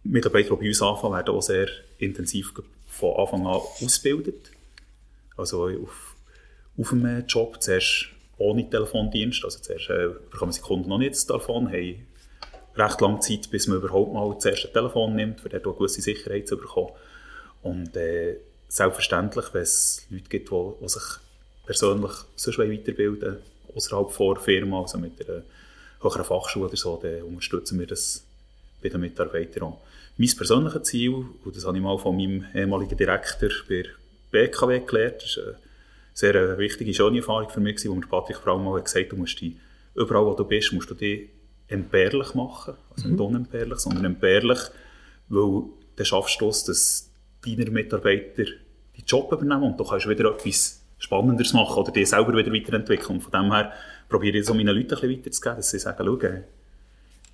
Mitarbeiter, 0.04 0.50
die 0.56 0.62
bei 0.62 0.68
uns 0.68 0.82
anfangen, 0.82 1.16
werden 1.16 1.36
auch 1.36 1.42
sehr 1.42 1.68
intensiv 1.98 2.54
von 2.88 3.16
Anfang 3.18 3.48
an 3.48 3.62
ausgebildet. 3.84 4.52
Also 5.36 5.68
auf, 5.68 6.16
auf 6.78 6.94
einem 6.94 7.26
Job 7.26 7.62
zuerst 7.62 8.08
ohne 8.38 8.70
Telefondienst, 8.70 9.44
also 9.44 9.60
zuerst 9.60 9.90
äh, 9.90 10.10
bekommen 10.30 10.52
sie 10.52 10.62
Kunden 10.62 10.90
noch 10.90 10.98
nicht 11.00 11.14
das 11.14 11.26
Telefon, 11.26 11.70
haben 11.72 12.06
recht 12.76 13.02
lange 13.02 13.20
Zeit, 13.20 13.50
bis 13.50 13.68
man 13.68 13.78
überhaupt 13.78 14.14
mal 14.14 14.34
das 14.36 14.46
erste 14.46 14.72
Telefon 14.72 15.16
nimmt, 15.16 15.42
für 15.42 15.50
dort 15.50 15.66
eine 15.66 15.74
gewisse 15.74 16.02
Sicherheit 16.02 16.48
zu 16.48 16.58
bekommen. 16.58 16.92
Und 17.64 17.96
äh, 17.96 18.38
selbstverständlich, 18.68 19.46
wenn 19.54 19.62
es 19.62 20.06
Leute 20.10 20.30
gibt, 20.30 20.50
die, 20.50 20.72
die 20.82 20.90
sich 20.90 21.04
persönlich 21.66 22.12
sonst 22.36 22.60
weiterbilden 22.60 23.38
außerhalb 23.76 24.16
der 24.18 24.44
Firma, 24.44 24.82
also 24.82 24.98
mit 24.98 25.28
einer 25.28 25.44
höheren 26.02 26.24
Fachschule 26.24 26.68
oder 26.68 26.78
so, 26.78 27.00
dann 27.02 27.22
unterstützen 27.24 27.80
wir 27.80 27.88
das 27.88 28.24
bei 28.82 28.90
den 28.90 29.02
Mitarbeitern 29.02 29.64
auch. 29.64 29.82
Mein 30.18 30.30
persönliches 30.36 30.84
Ziel, 30.84 31.14
und 31.14 31.56
das 31.56 31.66
habe 31.66 31.78
ich 31.78 31.84
mal 31.84 31.98
von 31.98 32.16
meinem 32.16 32.46
ehemaligen 32.54 32.98
Direktor 32.98 33.50
bei 33.68 33.86
BKW 34.32 34.80
gelernt, 34.80 35.16
das 35.18 35.38
ist 35.38 35.38
eine 35.40 35.58
sehr 36.14 36.58
wichtige, 36.58 36.94
schöne 36.94 37.18
Erfahrung 37.18 37.50
für 37.50 37.60
mich, 37.60 37.86
wo 37.86 37.96
mir 37.96 38.08
Patrick 38.08 38.42
Braun 38.44 38.64
mal 38.64 38.82
gesagt 38.82 39.06
hat, 39.06 39.12
du 39.12 39.18
musst 39.18 39.42
dich, 39.42 39.56
überall 39.96 40.26
wo 40.26 40.34
du 40.34 40.46
bist, 40.46 40.72
musst 40.72 40.90
du 40.90 40.94
dich 40.94 41.30
entbehrlich 41.68 42.34
machen. 42.34 42.76
Also 42.92 43.08
nicht 43.10 43.20
mhm. 43.20 43.26
unentbehrlich, 43.26 43.80
sondern 43.80 44.06
entbehrlich, 44.06 44.60
weil 45.28 45.64
dann 45.96 46.06
schaffst 46.06 46.40
du 46.40 46.50
es, 46.50 46.64
dass 46.64 47.10
deine 47.46 47.70
Mitarbeiter 47.70 48.44
die 48.98 49.04
Job 49.06 49.32
übernehmen 49.32 49.64
und 49.64 49.80
du 49.80 49.84
kannst 49.84 50.08
wieder 50.08 50.32
etwas 50.32 50.82
Spannenderes 50.98 51.54
machen 51.54 51.78
oder 51.78 51.92
dich 51.92 52.10
selber 52.10 52.36
wieder 52.36 52.54
weiterentwickeln. 52.54 53.18
Und 53.18 53.22
von 53.22 53.32
dem 53.32 53.52
her 53.52 53.74
probiere 54.10 54.38
ich 54.38 54.46
so 54.46 54.54
meinen 54.54 54.68
Leuten 54.68 54.82
ein 54.82 54.88
bisschen 54.88 55.12
weiterzugeben, 55.12 55.58
dass 55.58 55.70
sie 55.70 55.80
sagen, 55.80 56.06
schau, 56.06 56.20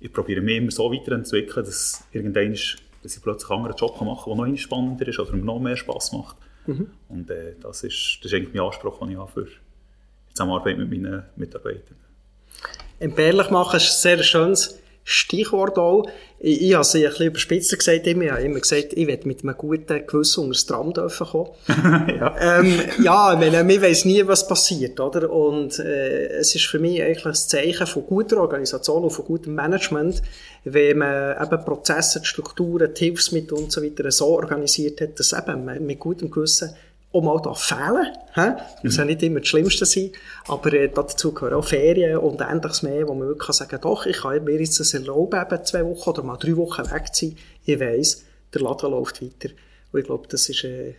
ich 0.00 0.12
probiere 0.12 0.40
mich 0.40 0.56
immer 0.56 0.70
so 0.70 0.92
weiterzuentwickeln, 0.92 1.64
dass 1.64 2.04
irgendwann 2.12 2.56
dass 3.02 3.16
ich 3.16 3.22
plötzlich 3.22 3.50
einen 3.50 3.60
anderen 3.60 3.76
Job 3.76 4.00
machen 4.00 4.32
kann, 4.32 4.38
der 4.38 4.46
noch 4.46 4.58
spannender 4.58 5.08
ist 5.08 5.18
oder 5.18 5.32
mir 5.32 5.44
noch 5.44 5.58
mehr 5.58 5.76
Spass 5.76 6.12
macht. 6.12 6.36
Mhm. 6.66 6.88
Und 7.08 7.30
äh, 7.30 7.54
das, 7.60 7.82
ist, 7.82 8.18
das 8.20 8.32
ist 8.32 8.34
eigentlich 8.34 8.54
mein 8.54 8.64
Anspruch, 8.64 9.00
den 9.00 9.10
ich 9.10 9.16
habe 9.16 9.30
für 9.30 9.44
die 9.44 10.34
Zusammenarbeit 10.34 10.78
mit 10.78 10.90
meinen 10.90 11.24
Mitarbeitern. 11.36 11.96
Entbehrlich 13.00 13.50
machen 13.50 13.76
ist 13.76 13.90
ein 13.90 14.16
sehr 14.16 14.22
schönes 14.22 14.81
Stichwort 15.04 15.78
auch. 15.78 16.06
Ich, 16.38 16.62
ich 16.62 16.74
habe 16.74 16.82
es 16.82 16.94
ein 16.94 17.02
bisschen 17.02 17.26
überspitzt 17.26 17.78
gesagt, 17.78 18.06
immer. 18.06 18.24
ich 18.24 18.30
habe 18.30 18.42
immer 18.42 18.60
gesagt, 18.60 18.92
ich 18.92 19.06
werde 19.06 19.26
mit 19.26 19.42
einem 19.42 19.56
guten 19.56 20.06
Gewissen 20.06 20.40
unter 20.40 20.52
das 20.52 20.66
Tram 20.66 20.92
dürfen 20.92 21.26
kommen. 21.26 21.50
ja. 21.68 22.34
Ähm, 22.40 22.80
ja, 23.02 23.32
ich 23.32 23.38
meine, 23.38 23.64
man 23.64 23.82
weiss 23.82 24.04
nie, 24.04 24.26
was 24.26 24.46
passiert, 24.46 25.00
oder? 25.00 25.30
Und, 25.30 25.78
äh, 25.78 26.28
es 26.38 26.54
ist 26.54 26.66
für 26.66 26.78
mich 26.78 27.02
eigentlich 27.02 27.26
ein 27.26 27.34
Zeichen 27.34 27.86
von 27.86 28.06
guter 28.06 28.40
Organisation 28.40 29.04
und 29.04 29.10
von 29.10 29.24
gutem 29.24 29.54
Management, 29.54 30.22
wenn 30.64 30.98
man 30.98 31.42
eben 31.42 31.64
Prozesse, 31.64 32.24
Strukturen, 32.24 32.94
die 32.94 33.04
Hilfsmittel 33.06 33.58
und 33.58 33.72
so 33.72 33.82
weiter 33.82 34.10
so 34.10 34.26
organisiert 34.28 35.00
hat, 35.00 35.18
dass 35.18 35.32
eben 35.32 35.64
man 35.64 35.84
mit 35.84 35.98
gutem 35.98 36.30
Gewissen 36.30 36.70
auch 37.12 37.22
mal 37.22 37.40
da 37.42 37.54
fehlen. 37.54 38.06
He? 38.34 38.62
Muss 38.82 38.96
ja 38.96 39.04
nicht 39.04 39.22
immer 39.22 39.40
das 39.40 39.48
Schlimmste 39.48 39.84
sein. 39.84 40.12
Aber 40.48 40.72
äh, 40.72 40.88
dazu 40.88 41.32
gehören 41.32 41.54
auch 41.54 41.64
Ferien 41.64 42.18
und 42.18 42.40
ähnliches 42.40 42.82
mehr, 42.82 43.06
wo 43.06 43.14
man 43.14 43.28
wirklich 43.28 43.46
kann 43.46 43.54
sagen 43.54 43.70
kann, 43.70 43.80
doch, 43.82 44.06
ich 44.06 44.18
kann 44.18 44.44
mir 44.44 44.58
jetzt 44.58 44.80
das 44.80 44.94
erlauben, 44.94 45.40
eben 45.40 45.64
zwei 45.64 45.84
Wochen 45.84 46.10
oder 46.10 46.22
mal 46.22 46.36
drei 46.36 46.56
Wochen 46.56 46.90
weg 46.90 47.14
zu 47.14 47.26
sein. 47.26 47.36
Ich 47.64 47.78
weiss, 47.78 48.24
der 48.54 48.62
Laden 48.62 48.90
läuft 48.90 49.22
weiter. 49.22 49.54
Und 49.92 50.00
ich 50.00 50.06
glaube, 50.06 50.26
das 50.28 50.48
ist, 50.48 50.64
äh, 50.64 50.94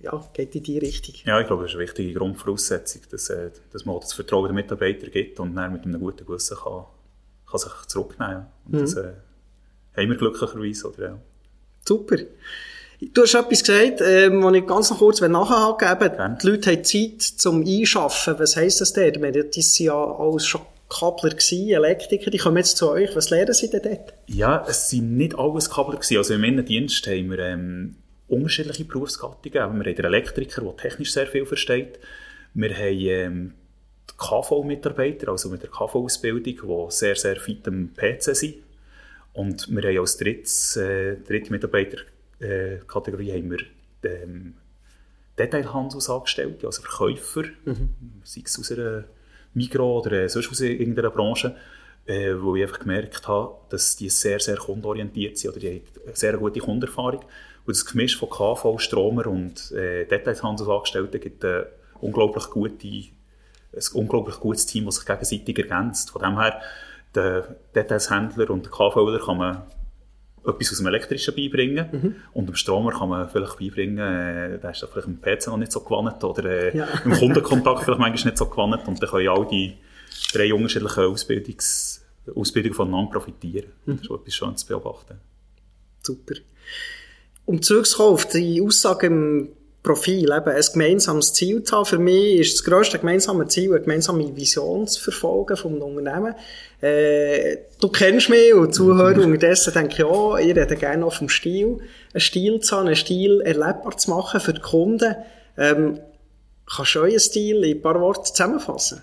ja, 0.00 0.24
geht 0.32 0.54
in 0.54 0.62
die 0.62 0.78
Richtung. 0.78 1.14
Ja, 1.24 1.40
ich 1.40 1.46
glaube, 1.46 1.62
das 1.62 1.72
ist 1.72 1.76
eine 1.76 1.84
wichtige 1.84 2.14
Grundvoraussetzung, 2.14 3.02
dass, 3.10 3.28
äh, 3.30 3.50
dass 3.72 3.84
man 3.84 3.98
das 4.00 4.12
Vertrauen 4.12 4.46
den 4.46 4.54
Mitarbeitern 4.54 5.10
gibt 5.10 5.40
und 5.40 5.56
dann 5.56 5.72
mit 5.72 5.84
einem 5.84 6.00
guten 6.00 6.26
Gewissen 6.26 6.56
kann, 6.56 6.84
kann 7.50 7.58
sich 7.58 7.72
zurücknehmen. 7.88 8.46
Und 8.66 8.74
mhm. 8.74 8.80
das 8.80 8.94
äh, 8.94 9.12
haben 9.96 10.10
wir 10.10 10.16
glücklicherweise. 10.16 10.92
Oder, 10.92 11.04
ja. 11.08 11.18
Super. 11.84 12.18
Du 13.00 13.22
hast 13.22 13.34
etwas 13.34 13.62
gesagt, 13.62 14.00
ähm, 14.00 14.42
was 14.42 14.54
ich 14.54 14.66
ganz 14.66 14.90
noch 14.90 14.98
kurz 14.98 15.20
nachhaken 15.20 16.00
will. 16.00 16.36
Die 16.42 16.46
Leute 16.46 16.72
haben 16.72 16.84
Zeit 16.84 17.22
zum 17.22 17.64
Einschaffen. 17.66 18.38
Was 18.38 18.56
heisst 18.56 18.80
das 18.80 18.92
denn? 18.94 19.20
das 19.20 19.74
sind 19.74 19.86
ja 19.86 19.94
alles 19.94 20.46
schon 20.46 20.62
Kabler 20.88 21.30
gewesen, 21.30 21.70
Elektriker, 21.70 22.30
die 22.30 22.38
kommen 22.38 22.58
jetzt 22.58 22.76
zu 22.76 22.90
euch. 22.90 23.14
Was 23.16 23.30
lernen 23.30 23.52
sie 23.52 23.68
denn 23.68 23.82
dort? 23.82 24.14
Ja, 24.28 24.64
es 24.68 24.88
sind 24.88 25.16
nicht 25.16 25.36
alles 25.38 25.68
Kabler 25.68 25.96
gewesen. 25.96 26.16
Also 26.16 26.34
im 26.34 26.44
Innendienst 26.44 27.06
haben 27.06 27.30
wir 27.30 27.38
ähm, 27.40 27.96
unterschiedliche 28.28 28.84
Berufsgattungen. 28.84 29.52
Wir 29.52 29.62
haben 29.62 29.82
den 29.82 30.04
Elektriker, 30.04 30.62
der 30.62 30.76
technisch 30.76 31.12
sehr 31.12 31.26
viel 31.26 31.44
versteht. 31.44 31.98
Wir 32.54 32.74
haben 32.74 32.98
ähm, 33.00 33.54
die 34.08 34.14
KV-Mitarbeiter, 34.16 35.28
also 35.28 35.50
mit 35.50 35.62
der 35.62 35.70
KV-Ausbildung, 35.70 36.86
die 36.88 36.92
sehr, 36.92 37.16
sehr 37.16 37.36
fit 37.36 37.66
am 37.66 37.90
PC 37.94 38.36
sind. 38.36 38.54
Und 39.32 39.68
wir 39.68 39.82
haben 39.82 39.98
als 39.98 40.16
drittes, 40.16 40.76
äh, 40.76 41.16
dritte 41.16 41.50
Mitarbeiterkategorie 41.50 42.15
äh, 42.40 42.78
haben 42.88 43.50
wir 43.50 43.58
ähm, 44.02 44.54
Detailhandelsangestellte, 45.38 46.66
also 46.66 46.82
Verkäufer, 46.82 47.44
mhm. 47.64 47.90
sei 48.24 48.42
es 48.44 48.58
aus 48.58 48.72
einer 48.72 49.04
Migros 49.54 50.06
oder 50.06 50.22
äh, 50.22 50.28
sonst 50.28 50.50
aus 50.50 50.60
irgendeiner 50.60 51.10
Branche, 51.10 51.56
äh, 52.06 52.34
wo 52.38 52.56
ich 52.56 52.62
einfach 52.62 52.80
gemerkt 52.80 53.26
habe, 53.28 53.56
dass 53.70 53.96
die 53.96 54.08
sehr, 54.08 54.40
sehr 54.40 54.56
kundenorientiert 54.56 55.38
sind 55.38 55.50
oder 55.50 55.60
die 55.60 55.68
haben 55.68 55.82
eine 56.06 56.16
sehr 56.16 56.36
gute 56.36 56.60
Kundenerfahrung. 56.60 57.22
Und 57.66 57.76
das 57.76 57.84
Gemisch 57.84 58.16
von 58.16 58.30
KV, 58.30 58.78
Stromer 58.78 59.26
und 59.26 59.72
äh, 59.72 60.06
Detailhandelsangestellten 60.06 61.20
gibt 61.20 61.44
eine 61.44 61.66
unglaublich 62.00 62.48
gute, 62.50 62.86
ein 62.86 63.82
unglaublich 63.94 64.36
gutes 64.36 64.66
Team, 64.66 64.86
das 64.86 64.96
sich 64.96 65.06
gegenseitig 65.06 65.58
ergänzt. 65.58 66.10
Von 66.10 66.22
dem 66.22 66.38
her, 66.38 66.60
den 67.14 67.42
Detailshändler 67.74 68.50
und 68.50 68.66
den 68.66 68.70
KVler 68.70 69.18
kann 69.18 69.38
man 69.38 69.62
etwas 70.46 70.72
aus 70.72 70.78
dem 70.78 70.86
Elektrischen 70.86 71.34
beibringen. 71.34 71.88
Mhm. 71.90 72.14
Und 72.32 72.46
dem 72.48 72.54
Stromer 72.54 72.92
kann 72.92 73.08
man 73.08 73.28
vielleicht 73.28 73.58
beibringen, 73.58 73.98
äh, 73.98 74.58
der 74.58 74.70
ist 74.70 74.82
da 74.82 74.86
vielleicht 74.86 75.08
im 75.08 75.20
PC 75.20 75.48
noch 75.48 75.56
nicht 75.56 75.72
so 75.72 75.80
gewandt 75.80 76.22
oder 76.24 76.44
äh, 76.44 76.76
ja. 76.76 76.88
im 77.04 77.12
Kundenkontakt 77.12 77.84
vielleicht 77.84 78.00
manchmal 78.00 78.30
nicht 78.30 78.38
so 78.38 78.46
gewandt. 78.46 78.86
Und 78.86 79.02
dann 79.02 79.10
können 79.10 79.28
all 79.28 79.46
die 79.46 79.74
drei 80.32 80.52
unterschiedlichen 80.52 81.04
Ausbildungs 81.04 82.02
Ausbildungen 82.34 82.74
voneinander 82.74 83.12
profitieren. 83.12 83.70
Mhm. 83.84 83.98
Das 83.98 84.06
ist 84.06 84.10
etwas 84.10 84.34
Schönes 84.34 84.60
zu 84.62 84.66
beobachten. 84.66 85.20
Super. 86.02 86.34
Um 87.44 87.62
zurückzukommen 87.62 88.14
auf 88.14 88.26
die 88.26 88.60
Aussage 88.60 89.06
im 89.06 89.48
Profil, 89.86 90.32
eben 90.32 90.48
ein 90.48 90.64
gemeinsames 90.72 91.32
Ziel 91.32 91.62
zu 91.62 91.76
haben. 91.76 91.86
Für 91.86 91.98
mich 91.98 92.40
ist 92.40 92.58
das 92.58 92.64
grösste 92.64 92.98
gemeinsame 92.98 93.46
Ziel, 93.46 93.70
eine 93.70 93.80
gemeinsame 93.80 94.36
Vision 94.36 94.86
zu 94.88 95.00
verfolgen 95.00 95.56
vom 95.56 95.80
Unternehmen. 95.80 96.34
Äh, 96.80 97.58
du 97.80 97.88
kennst 97.88 98.28
mich 98.28 98.52
und 98.52 98.74
Zuhörer 98.74 99.18
unterdessen 99.24 99.72
denke 99.72 99.92
ich, 99.92 99.98
ja, 100.00 100.38
ich 100.38 100.56
rede 100.56 100.76
gerne 100.76 101.06
auch 101.06 101.14
vom 101.14 101.28
Stil. 101.28 101.78
Einen 102.12 102.20
Stil 102.20 102.60
zu 102.60 102.76
haben, 102.76 102.88
einen 102.88 102.96
Stil 102.96 103.40
erlebbar 103.42 103.96
zu 103.96 104.10
machen 104.10 104.40
für 104.40 104.52
die 104.52 104.60
Kunden. 104.60 105.14
Ähm, 105.56 106.00
kannst 106.66 106.96
du 106.96 107.00
euren 107.00 107.20
Stil 107.20 107.64
in 107.64 107.76
ein 107.76 107.82
paar 107.82 108.00
Worten 108.00 108.26
zusammenfassen? 108.26 109.00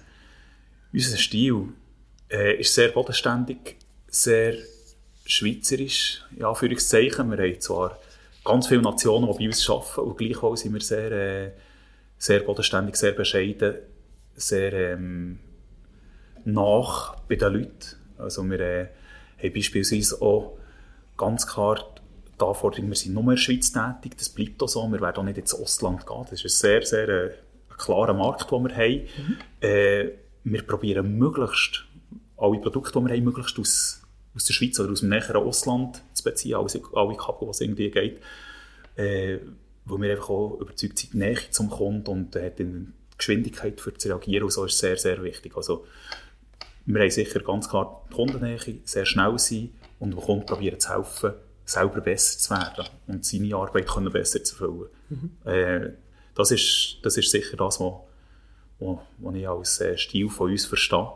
Unser 0.92 1.18
Stil 1.18 1.70
äh, 2.30 2.60
ist 2.60 2.76
sehr 2.76 2.90
bodenständig, 2.90 3.78
sehr 4.10 4.56
schweizerisch, 5.26 6.22
in 6.36 6.44
Anführungszeichen. 6.44 7.32
Wir 7.32 7.38
haben 7.38 7.62
zwar 7.62 7.98
ganz 8.44 8.68
viele 8.68 8.82
Nationen, 8.82 9.32
die 9.32 9.38
bei 9.38 9.46
uns 9.46 9.70
arbeiten 9.70 10.02
und 10.02 10.18
gleichwohl 10.18 10.58
sind 10.58 10.74
wir 10.74 10.82
sehr, 10.82 11.12
äh, 11.12 11.52
sehr 12.18 12.42
bodenständig, 12.42 12.96
sehr 12.96 13.14
bescheiden, 13.14 13.76
sehr 14.36 14.74
ähm, 14.74 15.40
nach 16.46 17.16
bei 17.28 17.36
den 17.36 17.54
Leuten. 17.54 17.96
Also 18.18 18.44
wir 18.44 18.60
äh, 18.60 18.88
haben 19.42 19.54
beispielsweise 19.54 20.22
auch 20.22 20.58
ganz 21.18 21.48
klar 21.48 21.94
die 22.40 22.44
Anforderung, 22.44 22.90
wir 22.90 22.96
sind 22.96 23.14
nur 23.14 23.24
in 23.24 23.30
der 23.30 23.38
Schweiz 23.38 23.72
tätig, 23.72 24.18
das 24.18 24.30
bleibt 24.30 24.62
auch 24.62 24.68
so, 24.68 24.88
wir 24.88 25.02
werden 25.02 25.18
auch 25.18 25.24
nicht 25.24 25.38
ins 25.38 25.54
Ausland 25.54 26.06
gehen. 26.06 26.26
Das 26.30 26.44
ist 26.44 26.64
ein 26.64 26.70
sehr, 26.70 26.82
sehr 26.86 27.10
äh, 27.10 27.26
ein 27.70 27.78
klarer 27.78 28.14
Markt, 28.14 28.52
den 28.52 28.64
wir 28.64 28.76
haben. 28.76 29.08
Mhm. 29.18 29.38
Äh, 29.62 30.10
wir 30.44 30.62
probieren 30.64 31.18
möglichst 31.18 31.86
alle 32.38 32.60
Produkte, 32.60 33.00
die 33.00 33.06
wir 33.06 33.16
haben, 33.16 33.24
möglichst 33.24 33.60
aus 33.60 34.03
aus 34.36 34.46
der 34.46 34.54
Schweiz 34.54 34.80
oder 34.80 34.92
aus 34.92 35.02
dem 35.02 35.10
näheren 35.10 35.38
Ausland 35.38 36.02
zu 36.14 36.24
beziehen, 36.24 36.56
alle, 36.56 36.68
alle 36.94 37.16
Kabel, 37.16 37.48
was 37.48 37.62
irgendwie 37.62 37.92
geht. 37.92 38.20
Äh, 38.96 39.40
wo 39.86 40.00
wir 40.00 40.12
einfach 40.12 40.30
auch 40.30 40.60
überzeugt 40.60 40.98
sind, 40.98 41.14
die 41.14 41.18
Nähe 41.18 41.40
zum 41.50 41.70
Kunden 41.70 42.08
und 42.08 42.36
äh, 42.36 42.52
die 42.58 42.88
Geschwindigkeit 43.18 43.80
für 43.82 43.94
zu 43.94 44.10
reagieren 44.10 44.44
und 44.44 44.52
so 44.52 44.66
ist 44.66 44.78
sehr, 44.78 44.98
sehr 44.98 45.22
wichtig. 45.24 45.56
Also, 45.56 45.86
wir 46.86 47.02
haben 47.02 47.10
sicher 47.10 47.40
ganz 47.42 47.70
klar 47.70 48.06
die 48.10 48.16
Kundennähe, 48.16 48.60
sehr 48.84 49.06
schnell 49.06 49.38
sein 49.40 49.70
und 50.00 50.12
dem 50.12 50.20
Kunden 50.20 50.46
probieren 50.46 50.80
zu 50.80 50.90
helfen, 50.90 51.34
selber 51.66 52.02
besser 52.02 52.40
zu 52.40 52.50
werden 52.52 52.90
und 53.08 53.26
seine 53.26 53.56
Arbeit 53.56 53.88
können 53.88 54.12
besser 54.12 54.44
zu 54.44 54.54
erfüllen. 54.56 54.90
Mhm. 55.10 55.32
Äh, 55.46 55.90
das, 56.36 56.52
ist, 56.52 56.98
das 57.04 57.18
ist 57.18 57.32
sicher 57.32 57.58
das, 57.58 57.80
was, 57.80 57.94
was, 58.80 58.98
was 59.18 59.36
ich 59.36 59.48
als 59.48 59.82
äh, 59.82 59.98
Stil 59.98 60.30
von 60.30 60.52
uns 60.52 60.66
verstehe. 60.66 61.12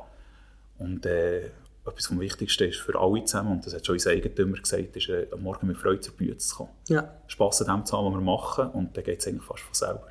Und 0.77 1.05
äh, 1.05 1.49
etwas 1.87 2.07
vom 2.07 2.19
Wichtigsten 2.19 2.69
ist 2.69 2.79
für 2.79 2.99
alle 2.99 3.23
zusammen, 3.25 3.53
und 3.53 3.65
das 3.65 3.73
hat 3.73 3.85
schon 3.85 3.93
unser 3.93 4.11
Eigentümer 4.11 4.57
gesagt, 4.57 4.95
ist, 4.95 5.09
äh, 5.09 5.27
am 5.31 5.41
Morgen 5.41 5.67
mit 5.67 5.77
Freude 5.77 6.01
zur 6.01 6.13
Bühne 6.13 6.37
zu 6.37 6.55
kommen. 6.55 6.69
Ja. 6.87 7.13
Spass 7.27 7.61
an 7.61 7.75
dem 7.75 7.85
zu 7.85 7.97
haben, 7.97 8.07
was 8.07 8.13
wir 8.13 8.21
machen, 8.21 8.69
und 8.69 8.95
dann 8.95 9.03
geht 9.03 9.19
es 9.19 9.27
eigentlich 9.27 9.43
fast 9.43 9.61
von 9.61 9.73
selber. 9.73 10.07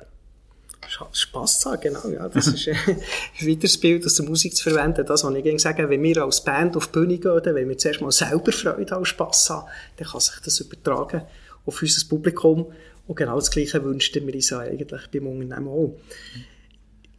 Spass 1.11 1.59
zu 1.59 1.71
haben, 1.71 1.81
genau, 1.81 2.07
ja. 2.07 2.29
Das 2.29 2.47
ist 2.47 2.67
äh, 2.67 2.71
ein 3.41 3.47
weiteres 3.47 3.77
Bild 3.77 4.05
aus 4.05 4.15
der 4.15 4.25
Musik 4.25 4.55
zu 4.55 4.69
verwenden. 4.69 5.05
Das, 5.05 5.23
was 5.23 5.35
ich 5.35 5.43
gerne 5.43 5.59
sage, 5.59 5.89
wenn 5.89 6.01
wir 6.01 6.23
als 6.23 6.43
Band 6.43 6.77
auf 6.77 6.87
die 6.87 6.93
Bühne 6.93 7.17
gehen, 7.17 7.55
wenn 7.55 7.67
wir 7.67 7.77
zuerst 7.77 8.01
mal 8.01 8.11
selber 8.11 8.51
Freude 8.51 8.95
haben, 8.95 9.05
Spass 9.05 9.49
haben, 9.49 9.67
dann 9.97 10.07
kann 10.07 10.21
sich 10.21 10.39
das 10.43 10.59
übertragen 10.59 11.23
auf 11.65 11.81
unser 11.81 12.07
Publikum. 12.07 12.71
Und 13.05 13.15
genau 13.15 13.35
das 13.35 13.51
Gleiche 13.51 13.83
wünschen 13.83 14.25
wir 14.25 14.33
uns 14.33 14.53
eigentlich 14.53 15.07
beim 15.11 15.27
Unternehmen 15.27 15.67
auch. 15.67 15.97
Mhm. 16.35 16.56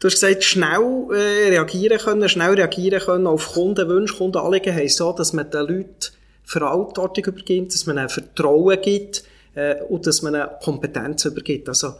Du 0.00 0.06
hast 0.06 0.14
gesagt, 0.14 0.44
schnell 0.44 1.06
äh, 1.10 1.48
reagieren 1.48 1.98
können, 1.98 2.28
schnell 2.28 2.54
reagieren 2.54 3.00
können 3.00 3.26
auf 3.26 3.52
Kundenwünsche, 3.52 4.14
Kundenanliegen 4.14 4.72
heisst 4.74 4.98
so, 4.98 5.12
dass 5.12 5.32
man 5.32 5.50
den 5.50 5.66
Leuten 5.66 6.12
Verantwortung 6.44 7.24
übergibt, 7.24 7.74
dass 7.74 7.86
man 7.86 7.98
ein 7.98 8.08
Vertrauen 8.08 8.80
gibt 8.80 9.24
äh, 9.54 9.82
und 9.88 10.06
dass 10.06 10.22
man 10.22 10.34
eine 10.34 10.50
Kompetenz 10.62 11.24
übergibt. 11.24 11.68
Also 11.68 11.94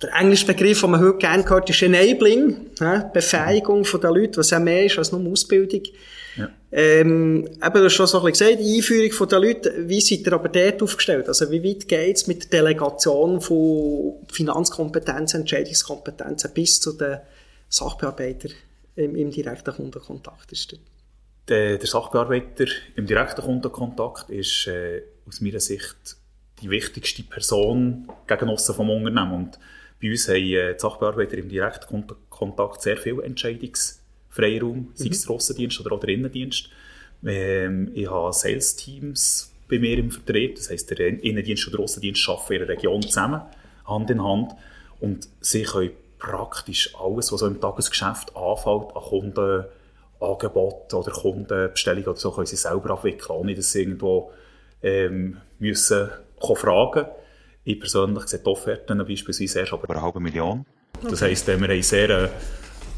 der 0.00 0.14
englische 0.14 0.46
Begriff, 0.46 0.82
den 0.82 0.90
man 0.90 1.00
heute 1.00 1.18
gerne 1.18 1.48
hört, 1.48 1.70
ist 1.70 1.82
Enabling, 1.82 2.66
äh, 2.80 3.00
Befähigung 3.12 3.84
von 3.84 4.00
den 4.00 4.14
Leuten, 4.14 4.36
was 4.36 4.50
ja 4.50 4.60
mehr 4.60 4.84
ist 4.84 4.98
als 4.98 5.10
nur 5.10 5.32
Ausbildung. 5.32 5.82
Ja. 6.36 6.50
Ähm, 6.70 7.46
eben, 7.46 7.72
du 7.72 7.84
hast 7.84 7.94
schon 7.94 8.06
so 8.06 8.18
ein 8.18 8.30
bisschen 8.30 8.48
gesagt, 8.48 8.64
die 8.64 8.76
Einführung 8.76 9.10
von 9.10 9.28
den 9.28 9.42
Leuten, 9.42 9.88
wie 9.88 10.00
seid 10.00 10.20
ihr 10.20 10.32
aber 10.34 10.50
dort 10.50 10.82
aufgestellt? 10.82 11.26
Also 11.26 11.50
wie 11.50 11.64
weit 11.64 11.88
geht's 11.88 12.26
mit 12.26 12.52
der 12.52 12.62
Delegation 12.62 13.40
von 13.40 14.14
Finanzkompetenzen, 14.30 15.40
Entscheidungskompetenzen 15.40 16.52
bis 16.52 16.78
zu 16.80 16.92
den 16.92 17.18
Sachbearbeiter 17.68 18.48
im, 18.96 19.14
im 19.14 19.30
direkten 19.30 19.74
Kundenkontakt 19.74 20.52
ist. 20.52 20.78
Der, 21.48 21.78
der 21.78 21.86
Sachbearbeiter 21.86 22.66
im 22.96 23.06
direkten 23.06 23.42
Kundenkontakt 23.42 24.30
ist 24.30 24.66
äh, 24.66 25.02
aus 25.26 25.40
meiner 25.40 25.60
Sicht 25.60 26.16
die 26.60 26.70
wichtigste 26.70 27.22
Person 27.22 28.08
gegen 28.26 28.48
Osten 28.48 28.74
vom 28.74 28.90
Unternehmen. 28.90 29.32
Und 29.32 29.58
bei 30.00 30.10
uns 30.10 30.28
haben 30.28 30.36
äh, 30.36 30.74
die 30.74 30.78
Sachbearbeiter 30.78 31.38
im 31.38 31.48
direkten 31.48 32.04
Kontakt 32.28 32.82
sehr 32.82 32.96
viel 32.96 33.20
Entscheidungsfreiraum, 33.20 34.76
mhm. 34.78 34.90
sei 34.94 35.08
es 35.08 35.22
der 35.22 35.30
Aussendienst 35.30 35.80
oder 35.80 35.92
auch 35.92 36.00
der 36.00 36.10
Innendienst. 36.10 36.70
Ähm, 37.24 37.90
ich 37.94 38.10
habe 38.10 38.32
Sales-Teams 38.32 39.52
bei 39.68 39.78
mir 39.78 39.98
im 39.98 40.10
Vertrieb, 40.10 40.56
das 40.56 40.70
heisst, 40.70 40.90
der 40.90 41.22
Innendienst 41.22 41.66
und 41.66 41.72
der 41.72 41.80
Aussendienst 41.80 42.28
arbeiten 42.28 42.52
in 42.54 42.58
der 42.60 42.68
Region 42.68 43.02
zusammen, 43.02 43.42
Hand 43.86 44.10
in 44.10 44.22
Hand. 44.22 44.52
Und 45.00 45.28
sie 45.40 45.62
können 45.62 45.90
praktisch 46.18 46.94
alles, 46.96 47.32
was 47.32 47.40
so 47.40 47.46
im 47.46 47.60
Tagesgeschäft 47.60 48.34
anfällt, 48.36 48.94
an 48.94 49.02
Kundenangeboten 49.02 50.98
oder 50.98 51.10
Kundenbestellungen 51.12 52.08
oder 52.08 52.18
so, 52.18 52.32
können 52.32 52.46
sie 52.46 52.56
selber 52.56 52.90
abwickeln, 52.90 53.38
ohne 53.38 53.54
dass 53.54 53.72
sie 53.72 53.82
irgendwo 53.82 54.32
ähm, 54.82 55.38
müssen 55.58 56.10
fragen 56.54 57.06
Ich 57.64 57.80
persönlich 57.80 58.28
sehe 58.28 58.40
die 58.40 58.46
Offerten 58.46 58.98
beispielsweise 58.98 59.60
erst 59.60 59.72
aber 59.72 59.90
eine 59.90 60.02
halbe 60.02 60.20
Million. 60.20 60.64
Okay. 60.98 61.08
Das 61.10 61.22
heisst, 61.22 61.46
wir 61.46 61.54
haben 61.54 61.82
sehr 61.82 62.10
eine 62.10 62.30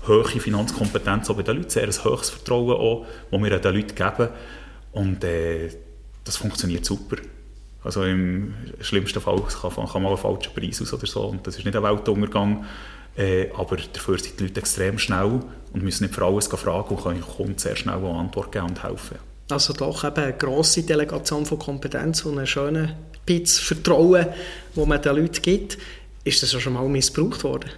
hohe 0.06 0.24
Finanzkompetenz 0.24 1.30
auch 1.30 1.36
bei 1.36 1.42
den 1.42 1.56
Leuten, 1.56 1.70
sehr 1.70 1.84
ein 1.84 2.04
hohes 2.04 2.30
Vertrauen 2.30 2.72
auch, 2.72 3.06
das 3.30 3.42
wir 3.42 3.58
den 3.58 3.74
Leuten 3.74 3.94
geben. 3.94 4.28
Und 4.92 5.24
äh, 5.24 5.70
das 6.24 6.36
funktioniert 6.36 6.84
super. 6.84 7.16
Also 7.82 8.04
im 8.04 8.54
schlimmsten 8.80 9.20
Fall 9.20 9.42
kann, 9.42 9.86
kann 9.86 10.02
mal 10.02 10.10
ein 10.10 10.18
falscher 10.18 10.50
Preis 10.50 10.82
aus 10.82 10.92
oder 10.92 11.06
so 11.06 11.22
und 11.22 11.46
das 11.46 11.56
ist 11.56 11.64
nicht 11.64 11.76
ein 11.76 11.82
Weltuntergang. 11.82 12.66
Äh, 13.16 13.48
aber 13.56 13.76
dafür 13.92 14.18
sind 14.18 14.38
die 14.38 14.44
Leute 14.44 14.60
extrem 14.60 14.98
schnell 14.98 15.40
und 15.72 15.82
müssen 15.82 16.04
nicht 16.04 16.14
für 16.14 16.24
alles 16.24 16.46
fragen 16.46 16.94
und 16.94 17.02
können 17.02 17.20
Kunden 17.20 17.58
sehr 17.58 17.76
schnell 17.76 17.96
eine 17.96 18.10
Antwort 18.10 18.52
geben 18.52 18.66
und 18.66 18.82
helfen. 18.82 19.18
Also 19.50 19.72
doch 19.72 20.04
eben 20.04 20.16
eine 20.16 20.32
grosse 20.32 20.82
Delegation 20.82 21.44
von 21.44 21.58
Kompetenz 21.58 22.24
und 22.24 22.38
einen 22.38 22.46
schönen 22.46 22.94
Bits 23.26 23.58
Vertrauen, 23.58 24.26
wo 24.74 24.86
man 24.86 25.02
den 25.02 25.16
Leuten 25.16 25.42
gibt. 25.42 25.78
Ist 26.24 26.42
das 26.42 26.52
schon 26.52 26.72
mal 26.72 26.88
missbraucht 26.88 27.44
worden? 27.44 27.70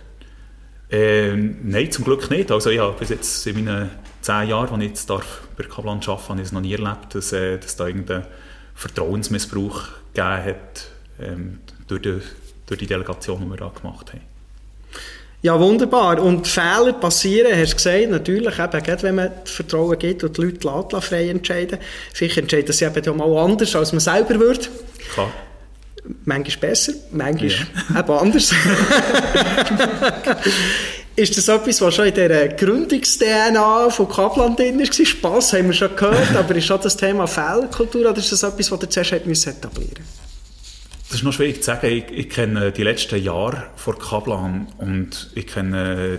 Ähm, 0.91 1.57
nein, 1.63 1.91
zum 1.91 2.05
Glück 2.05 2.31
nicht. 2.31 2.51
Also 2.51 2.69
ich 2.69 2.79
habe 2.79 2.95
bis 2.99 3.09
jetzt 3.09 3.47
in 3.47 3.65
meinen 3.65 3.91
zehn 4.21 4.49
Jahren, 4.49 4.79
die 4.79 4.87
ich 4.87 4.91
jetzt 4.91 5.09
darf 5.09 5.43
bei 5.57 5.65
Kaplan 5.65 6.01
arbeiten 6.01 6.29
habe 6.29 6.41
ich 6.41 6.47
es 6.47 6.53
noch 6.53 6.61
nie 6.61 6.73
erlebt, 6.73 7.15
dass, 7.15 7.33
äh, 7.33 7.59
dass 7.59 7.77
da 7.77 7.87
irgendein 7.87 8.27
Vertrauensmissbrauch 8.75 9.89
gegeben 10.13 10.45
hat 10.45 10.91
ähm, 11.21 11.61
durch, 11.87 12.03
die, 12.03 12.21
durch 12.67 12.81
die 12.81 12.87
Delegation, 12.87 13.41
die 13.43 13.51
wir 13.51 13.57
da 13.57 13.69
gemacht 13.69 14.13
haben. 14.13 14.32
Ja, 15.43 15.59
wunderbar. 15.59 16.23
Und 16.23 16.47
Fehler 16.47 16.93
passieren, 16.93 17.53
hast 17.53 17.73
du 17.73 17.77
gesagt, 17.77 18.11
natürlich, 18.11 18.59
eben, 18.61 18.83
gerade 18.83 19.03
wenn 19.03 19.17
man 19.17 19.31
Vertrauen 19.45 19.99
gibt 19.99 20.23
und 20.23 20.37
die 20.39 20.43
Leute 20.63 21.01
frei 21.01 21.29
entscheiden. 21.31 21.79
Vielleicht 22.15 22.39
entscheiden 22.39 22.73
sie 22.73 22.85
eben 22.85 23.21
auch 23.21 23.27
mal 23.29 23.45
anders, 23.45 23.75
als 23.75 23.93
man 23.93 23.99
selber 23.99 24.39
würde. 24.39 24.67
Klar. 25.13 25.33
Manchmal 26.25 26.71
besser, 26.71 26.93
manchmal 27.11 27.51
ja. 27.51 27.57
eben 28.01 28.13
anders. 28.13 28.55
ist 31.17 31.37
das 31.37 31.49
etwas, 31.49 31.81
was 31.81 31.95
schon 31.95 32.07
in 32.07 32.15
der 32.15 32.49
Gründungs-DNA 32.49 33.91
von 33.91 34.09
Kaplan 34.09 34.55
drin 34.55 34.79
war? 34.79 34.87
Spass 35.07 35.53
haben 35.55 35.67
wir 35.67 35.75
schon 35.75 35.95
gehört, 35.97 36.37
aber 36.37 36.55
ist 36.55 36.67
schon 36.67 36.81
das 36.81 36.97
Thema 36.97 37.27
Fehlerkultur 37.27 38.03
oder 38.03 38.19
ist 38.19 38.31
das 38.31 38.45
etwas, 38.45 38.71
was 38.71 38.81
ihr 38.81 38.91
zuerst 38.91 39.13
etablieren 39.13 39.91
müssen? 39.99 40.22
Das 41.13 41.21
ist 41.21 41.25
noch 41.25 41.35
schwierig 41.35 41.57
zu 41.57 41.65
sagen. 41.65 41.89
Ich, 41.89 42.05
ich 42.11 42.31
kenne 42.31 42.73
die 42.73 42.85
letzten 42.85 43.23
Jahre 43.23 43.65
von 43.77 43.99
Kaplan 43.99 44.67
und 44.79 45.29
ich 45.35 45.47
kenne 45.47 46.19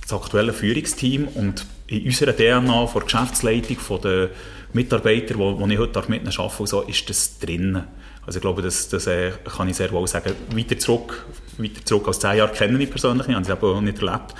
das 0.00 0.14
aktuelle 0.14 0.54
Führungsteam 0.54 1.28
und 1.28 1.66
in 1.88 2.06
unserer 2.06 2.34
DNA 2.34 2.86
von 2.86 3.02
der 3.02 3.04
Geschäftsleitung, 3.04 3.76
von 3.76 4.00
den 4.00 4.28
Mitarbeitern, 4.72 5.36
wo, 5.36 5.60
wo 5.60 5.66
ich 5.66 5.78
heute 5.78 6.02
mit 6.08 6.22
ihnen 6.22 6.32
arbeite, 6.34 6.66
so, 6.66 6.80
ist 6.80 7.10
das 7.10 7.38
drin. 7.38 7.82
Also 8.24 8.38
ich 8.38 8.40
glaube, 8.40 8.62
das, 8.62 8.88
das 8.88 9.06
äh, 9.08 9.32
kann 9.44 9.68
ich 9.68 9.76
sehr 9.76 9.92
wohl 9.92 10.08
sagen. 10.08 10.32
Weiter 10.56 10.78
zurück, 10.78 11.26
weiter 11.58 11.84
zurück 11.84 12.08
als 12.08 12.20
zehn 12.20 12.38
Jahre 12.38 12.54
kenne 12.54 12.82
ich 12.82 12.88
persönlich, 12.88 13.28
ich 13.28 13.34
habe 13.34 13.52
es 13.52 13.62
auch 13.62 13.80
nicht 13.82 14.00
erlebt. 14.00 14.34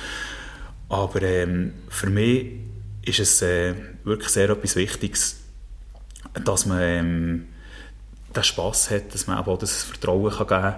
Aber 0.88 1.20
ähm, 1.20 1.74
für 1.90 2.08
mich 2.08 2.46
ist 3.04 3.20
es 3.20 3.42
äh, 3.42 3.74
wirklich 4.04 4.30
sehr 4.30 4.48
etwas 4.48 4.76
Wichtiges, 4.76 5.40
dass 6.42 6.64
man 6.64 6.80
ähm, 6.80 7.44
den 8.35 8.43
Spass 8.43 8.90
hat, 8.90 9.14
dass 9.14 9.27
man 9.27 9.38
auch 9.38 9.59
das 9.59 9.85
Vertrauen 9.85 10.31
kann 10.31 10.47
geben 10.47 10.61
kann. 10.61 10.75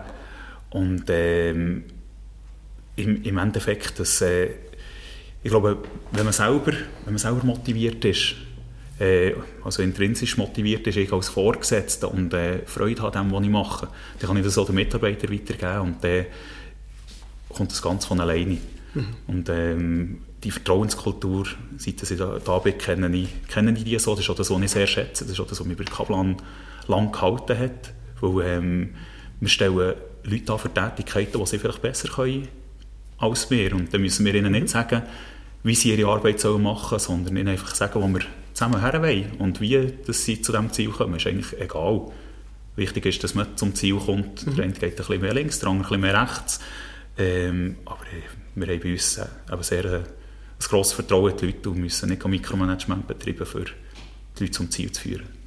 Und 0.71 1.05
ähm, 1.09 1.85
im, 2.97 3.23
im 3.23 3.39
Endeffekt, 3.39 3.99
dass, 3.99 4.21
äh, 4.23 4.51
ich 5.43 5.51
glaube, 5.51 5.79
wenn 6.13 6.25
man, 6.25 6.33
selber, 6.33 6.73
wenn 7.05 7.15
man 7.15 7.19
selber 7.19 7.45
motiviert 7.45 8.05
ist, 8.05 8.35
äh, 8.99 9.35
also 9.65 9.83
intrinsisch 9.83 10.37
motiviert 10.37 10.87
ist, 10.87 10.97
ich 10.97 11.13
als 11.13 11.29
Vorgesetzter 11.29 12.13
und 12.13 12.33
äh, 12.33 12.61
Freude 12.67 13.03
habe 13.03 13.19
an 13.19 13.29
dem, 13.29 13.37
was 13.37 13.45
ich 13.45 13.51
mache, 13.51 13.89
dann 14.19 14.29
kann 14.29 14.37
ich 14.37 14.45
das 14.45 14.59
auch 14.59 14.67
den 14.67 14.77
Mitarbeitern 14.77 15.33
weitergeben 15.33 15.81
und 15.81 16.05
dann 16.05 16.27
kommt 17.49 17.73
das 17.73 17.83
ganz 17.83 18.07
von 18.07 18.21
alleine. 18.21 18.59
Mhm. 18.95 19.07
Und 19.27 19.49
ähm, 19.49 20.19
die 20.45 20.51
Vertrauenskultur, 20.51 21.47
seit 21.79 22.03
ich 22.03 22.19
da, 22.19 22.39
da 22.45 22.59
bin, 22.59 22.79
kenne 22.79 23.17
ich, 23.17 23.29
kenne 23.49 23.73
ich 23.77 23.85
die 23.85 23.99
so. 23.99 24.13
Das 24.13 24.25
ist 24.25 24.31
auch 24.31 24.37
das, 24.37 24.51
was 24.51 24.61
ich 24.61 24.71
sehr 24.71 24.87
schätze. 24.87 25.25
Das 25.25 25.33
ist 25.33 25.41
auch 25.41 25.47
das, 25.47 25.61
was 25.61 25.67
mich 25.67 25.77
bei 25.77 25.85
Kaplan 25.85 26.37
lang 26.89 27.13
gehalten 27.13 27.59
hat. 27.59 27.93
Weil 28.21 28.47
ähm, 28.47 28.95
wir 29.41 29.49
stellen 29.49 29.95
Leute 30.25 30.53
an 30.53 30.59
für 30.59 30.73
Tätigkeiten, 30.73 31.39
die 31.39 31.47
sie 31.47 31.59
vielleicht 31.59 31.83
besser 31.83 32.09
können 32.09 32.49
als 33.19 33.51
wir. 33.51 33.75
Und 33.75 33.93
dann 33.93 34.01
müssen 34.01 34.27
wir 34.27 34.35
ihnen 34.35 34.53
nicht 34.53 34.69
sagen, 34.69 35.03
wie 35.63 35.75
sie 35.75 35.95
ihre 35.95 36.11
Arbeit 36.11 36.41
sollen 36.41 36.63
machen 36.63 36.99
sollen, 36.99 37.25
sondern 37.25 37.37
ihnen 37.37 37.49
einfach 37.49 37.75
sagen, 37.75 38.03
wo 38.03 38.09
wir 38.09 38.23
zusammen 38.53 38.81
her 38.81 39.01
wollen. 39.01 39.33
Und 39.39 39.61
wie 39.61 39.93
dass 40.07 40.25
sie 40.25 40.43
zu 40.43 40.53
diesem 40.53 40.73
Ziel 40.73 40.91
kommen, 40.91 41.17
ist 41.17 41.27
eigentlich 41.27 41.59
egal. 41.61 42.03
Wichtig 42.75 43.07
ist, 43.07 43.23
dass 43.23 43.35
man 43.35 43.57
zum 43.57 43.75
Ziel 43.75 43.97
kommt. 43.97 44.47
Mhm. 44.47 44.57
Der 44.57 44.65
eine 44.65 44.73
geht 44.73 44.85
ein 44.85 44.97
bisschen 44.97 45.21
mehr 45.21 45.35
links, 45.35 45.61
der 45.61 45.69
andere 45.69 45.95
ein 45.95 46.01
bisschen 46.01 46.01
mehr 46.01 46.23
rechts. 46.23 46.61
Ähm, 47.19 47.77
aber 47.85 48.03
äh, 48.07 48.23
wir 48.55 48.67
haben 48.67 48.81
bei 48.81 48.93
uns 48.93 49.19
äh, 49.19 49.27
sehr 49.61 49.85
äh, 49.85 49.97
ein 49.99 50.05
grosses 50.59 50.95
Vertrauen 50.95 51.33
in 51.33 51.37
die 51.37 51.47
Leute 51.47 51.71
und 51.71 51.79
müssen 51.79 52.09
nicht 52.09 52.27
Mikromanagement 52.27 53.07
betreiben, 53.07 53.45
für 53.47 53.65
die 53.65 54.45
Leute 54.45 54.53
zum 54.53 54.71
Ziel 54.71 54.91
zu 54.91 55.03
führen. 55.03 55.42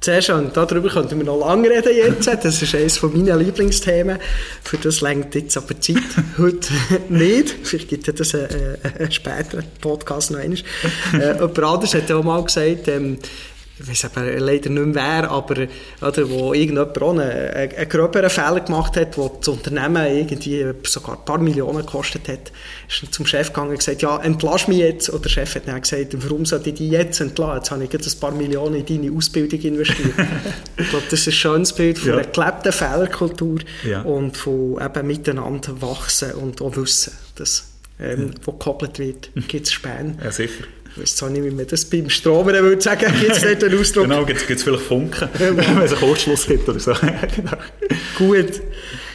Sehr 0.00 0.22
schön. 0.22 0.50
Darüber 0.52 0.88
könnten 0.88 1.18
wir 1.18 1.24
noch 1.24 1.40
lange 1.40 1.68
reden 1.68 1.96
jetzt. 1.96 2.26
Das 2.28 2.62
ist 2.62 2.74
eines 2.74 3.02
meiner 3.02 3.36
Lieblingsthemen. 3.36 4.18
Für 4.62 4.76
das 4.76 5.00
längt 5.00 5.34
jetzt 5.34 5.56
aber 5.56 5.80
Zeit 5.80 5.96
heute 6.38 6.68
nicht. 7.08 7.54
Vielleicht 7.64 7.88
gibt 7.88 8.06
es 8.06 8.14
das 8.14 8.34
einen, 8.34 8.76
einen 8.82 9.10
späteren 9.10 9.64
Podcast 9.80 10.30
noch 10.30 10.38
einmal. 10.38 10.58
äh, 11.14 11.32
jemand 11.32 11.58
anderes 11.58 11.94
hat 11.94 12.08
ja 12.08 12.16
auch 12.16 12.24
mal 12.24 12.44
gesagt, 12.44 12.88
ähm, 12.88 13.18
ich 13.78 13.86
weiß 13.86 14.10
leider 14.14 14.70
nicht 14.70 14.86
mehr 14.86 14.94
wer, 14.94 15.30
aber 15.30 15.66
oder, 16.00 16.30
wo 16.30 16.54
irgendjemand 16.54 17.02
auch 17.02 17.10
einen, 17.10 17.30
einen 17.30 17.88
gröberen 17.88 18.30
Fehler 18.30 18.60
gemacht 18.60 18.96
hat, 18.96 19.18
wo 19.18 19.28
das 19.28 19.48
Unternehmen 19.48 20.06
irgendwie 20.06 20.64
sogar 20.84 21.18
ein 21.18 21.24
paar 21.26 21.38
Millionen 21.38 21.80
gekostet 21.80 22.26
hat, 22.28 22.52
ist 22.88 23.12
zum 23.12 23.26
Chef 23.26 23.48
gegangen 23.48 23.70
und 23.70 23.78
gesagt, 23.78 24.00
ja, 24.00 24.18
entlass 24.22 24.66
mich 24.66 24.78
jetzt. 24.78 25.10
Oder 25.10 25.20
der 25.20 25.28
Chef 25.28 25.54
hat 25.56 25.68
dann 25.68 25.80
gesagt, 25.80 26.16
warum 26.24 26.46
sollte 26.46 26.70
ich 26.70 26.76
dich 26.76 26.90
jetzt 26.90 27.20
entlassen? 27.20 27.56
Jetzt 27.56 27.70
habe 27.70 27.84
ich 27.84 27.92
jetzt 27.92 28.16
ein 28.16 28.20
paar 28.20 28.32
Millionen 28.32 28.76
in 28.76 28.86
deine 28.86 29.14
Ausbildung 29.14 29.60
investiert. 29.60 30.14
ich 30.78 30.88
glaube, 30.88 31.04
das 31.10 31.20
ist 31.20 31.28
ein 31.28 31.32
schönes 31.32 31.72
Bild 31.74 31.98
von 31.98 32.08
ja. 32.08 32.14
einer 32.16 32.26
gelebten 32.26 32.72
Fehlerkultur 32.72 33.58
ja. 33.84 34.00
und 34.02 34.38
von 34.38 34.80
eben 34.82 35.06
miteinander 35.06 35.82
wachsen 35.82 36.32
und 36.32 36.62
auch 36.62 36.76
wissen, 36.76 37.12
dass 37.34 37.75
ähm, 38.00 38.32
wo 38.44 38.52
gekoppelt 38.52 38.98
wird, 38.98 39.30
gibt 39.48 39.66
es 39.66 39.72
Späne. 39.72 40.16
Ja, 40.22 40.30
sicher. 40.30 40.64
Ich 40.96 41.02
weiß 41.02 41.30
nicht, 41.30 41.44
wie 41.44 41.50
man 41.50 41.66
das 41.66 41.84
beim 41.84 42.08
Stromer 42.08 42.54
würde 42.62 42.80
sagen, 42.80 43.12
gibt 43.20 43.36
es 43.36 43.42
dort 43.42 43.62
einen 43.64 43.78
Ausdruck? 43.78 44.04
genau, 44.04 44.24
gibt 44.24 44.50
es 44.50 44.62
vielleicht 44.62 44.82
Funken, 44.84 45.28
wenn 45.34 45.58
es 45.58 45.92
einen 45.92 46.00
Kurzschluss 46.00 46.46
gibt 46.46 46.66
oder 46.68 46.80
so. 46.80 46.94
genau. 47.36 47.56
Gut. 48.16 48.62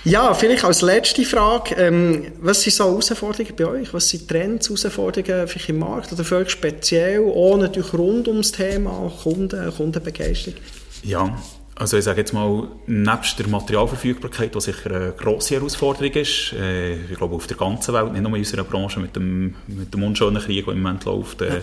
Ja, 0.03 0.33
vielleicht 0.33 0.63
als 0.63 0.81
letzte 0.81 1.23
Frage, 1.25 1.75
ähm, 1.75 2.31
was 2.39 2.61
sind 2.61 2.73
so 2.73 2.85
Herausforderungen 2.85 3.55
bei 3.55 3.65
euch? 3.65 3.93
Was 3.93 4.09
sind 4.09 4.27
Trends, 4.27 4.67
Herausforderungen 4.67 5.47
vielleicht 5.47 5.69
im 5.69 5.79
Markt 5.79 6.11
oder 6.11 6.23
völlig 6.23 6.51
speziell, 6.51 7.19
auch 7.19 7.57
natürlich 7.57 7.93
rund 7.93 8.27
ums 8.27 8.51
Thema 8.51 9.11
Kunden, 9.23 9.71
Kundenbegeisterung? 9.75 10.59
Ja, 11.03 11.35
also 11.75 11.97
ich 11.97 12.03
sage 12.03 12.21
jetzt 12.21 12.33
mal, 12.33 12.67
nebst 12.85 13.39
der 13.39 13.47
Materialverfügbarkeit, 13.47 14.53
was 14.55 14.65
sicher 14.65 14.91
eine 14.91 15.13
grosse 15.13 15.55
Herausforderung 15.55 16.11
ist, 16.13 16.53
äh, 16.53 16.95
ich 17.05 17.17
glaube 17.17 17.35
auf 17.35 17.47
der 17.47 17.57
ganzen 17.57 17.93
Welt, 17.93 18.11
nicht 18.11 18.21
nur 18.21 18.33
in 18.33 18.39
unserer 18.39 18.63
Branche 18.63 18.99
mit 18.99 19.15
dem, 19.15 19.55
mit 19.67 19.93
dem 19.93 20.03
unschönen 20.03 20.41
Krieg, 20.41 20.65
der 20.65 20.73
im 20.73 20.81
Moment 20.81 21.05
läuft, 21.05 21.41
äh, 21.41 21.61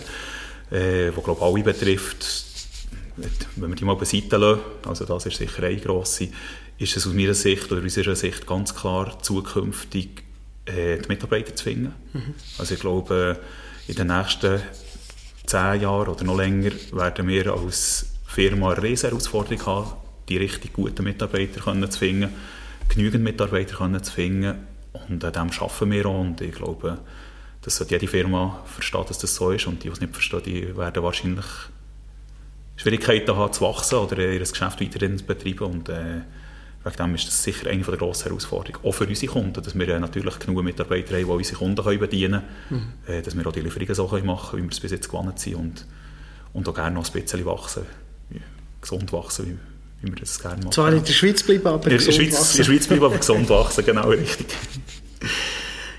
äh, 0.71 1.11
wo 1.15 1.21
glaube 1.21 1.41
alle 1.41 1.63
betrifft, 1.63 2.25
wenn 3.55 3.69
wir 3.69 3.75
die 3.75 3.85
mal 3.85 3.95
beiseite 3.95 4.37
lassen, 4.37 4.61
also 4.87 5.05
das 5.05 5.25
ist 5.25 5.37
sicher 5.37 5.63
eine 5.63 5.77
grosse, 5.77 6.29
ist 6.77 6.95
es 6.95 7.05
aus 7.05 7.13
meiner 7.13 7.33
Sicht 7.33 7.71
oder 7.71 7.81
unserer 7.81 8.15
Sicht 8.15 8.47
ganz 8.47 8.73
klar 8.73 9.21
zukünftig 9.21 10.23
äh, 10.65 10.97
die 10.97 11.07
Mitarbeiter 11.07 11.55
zu 11.55 11.65
finden. 11.65 11.93
Mhm. 12.13 12.33
Also 12.57 12.73
ich 12.75 12.79
glaube, 12.79 13.39
in 13.87 13.95
den 13.95 14.07
nächsten 14.07 14.61
zehn 15.45 15.81
Jahren 15.81 16.07
oder 16.07 16.23
noch 16.23 16.37
länger 16.37 16.71
werden 16.91 17.27
wir 17.27 17.53
als 17.53 18.05
Firma 18.29 18.71
eine 18.71 18.83
riesige 18.83 19.09
Herausforderung 19.09 19.65
haben, 19.65 19.91
die 20.29 20.37
richtig 20.37 20.73
guten 20.73 21.03
Mitarbeiter 21.03 21.61
können 21.61 21.89
zu 21.89 21.99
finden, 21.99 22.29
genügend 22.87 23.23
Mitarbeiter 23.23 23.77
können 23.77 24.03
zu 24.03 24.11
finden. 24.13 24.67
Und 24.93 25.23
an 25.25 25.33
dem 25.33 25.49
arbeiten 25.59 25.91
wir 25.91 26.05
auch. 26.05 26.21
Und 26.21 26.39
ich 26.41 26.53
glaube, 26.53 26.99
dass 27.61 27.77
sollte 27.77 27.95
jede 27.95 28.07
Firma 28.07 28.63
verstehen, 28.65 29.03
dass 29.07 29.17
das 29.17 29.33
so 29.33 29.51
ist. 29.51 29.65
Und 29.65 29.83
die, 29.83 29.87
die 29.87 29.93
es 29.93 29.99
nicht 29.99 30.13
verstehen, 30.13 30.43
die 30.45 30.77
werden 30.77 31.03
wahrscheinlich 31.03 31.45
Schwierigkeiten 32.77 33.35
haben 33.35 33.51
zu 33.51 33.61
wachsen 33.61 33.97
oder 33.97 34.17
ihr 34.19 34.39
Geschäft 34.39 34.79
weiterhin 34.79 35.17
zu 35.17 35.25
betreiben. 35.25 35.65
Und 35.65 35.89
äh, 35.89 36.21
wegen 36.83 36.97
dem 36.97 37.15
ist 37.15 37.27
das 37.27 37.43
sicher 37.43 37.67
eine 37.67 37.83
der 37.83 37.97
grossen 37.97 38.25
Herausforderungen, 38.25 38.85
auch 38.85 38.93
für 38.93 39.07
unsere 39.07 39.31
Kunden, 39.31 39.61
dass 39.61 39.77
wir 39.77 39.99
natürlich 39.99 40.39
genug 40.39 40.63
Mitarbeiter 40.63 41.15
haben, 41.15 41.25
die 41.25 41.31
unsere 41.31 41.57
Kunden 41.57 41.83
können 41.83 41.99
bedienen 41.99 42.43
können, 42.69 42.93
mhm. 43.07 43.11
äh, 43.11 43.21
dass 43.23 43.35
wir 43.35 43.45
auch 43.45 43.51
die 43.51 43.61
Lieferungen 43.61 43.95
so 43.95 44.07
machen 44.23 44.51
können, 44.51 44.63
wie 44.63 44.67
wir 44.67 44.71
es 44.71 44.79
bis 44.79 44.91
jetzt 44.91 45.09
gewohnt 45.09 45.39
sind. 45.39 45.55
Und, 45.55 45.85
und 46.53 46.69
auch 46.69 46.73
gerne 46.75 46.95
noch 46.95 47.05
ein 47.05 47.11
bisschen 47.11 47.45
wachsen, 47.45 47.83
gesund 48.81 49.11
wachsen, 49.11 49.59
wie, 50.01 50.07
wie 50.07 50.13
wir 50.13 50.19
das 50.19 50.39
gerne 50.39 50.57
machen. 50.57 50.71
Zwar 50.71 50.93
in 50.93 51.03
der 51.03 51.13
Schweiz 51.13 51.43
bleiben, 51.43 51.67
aber 51.67 51.91
in 51.91 51.97
gesund 51.97 52.15
Schweiz, 52.15 52.33
wachsen. 52.33 52.51
In 52.51 52.57
der 52.57 52.63
Schweiz 52.63 52.87
bleiben, 52.87 53.05
aber 53.05 53.17
gesund 53.17 53.49
wachsen, 53.49 53.85
genau, 53.85 54.09
richtig. 54.09 54.47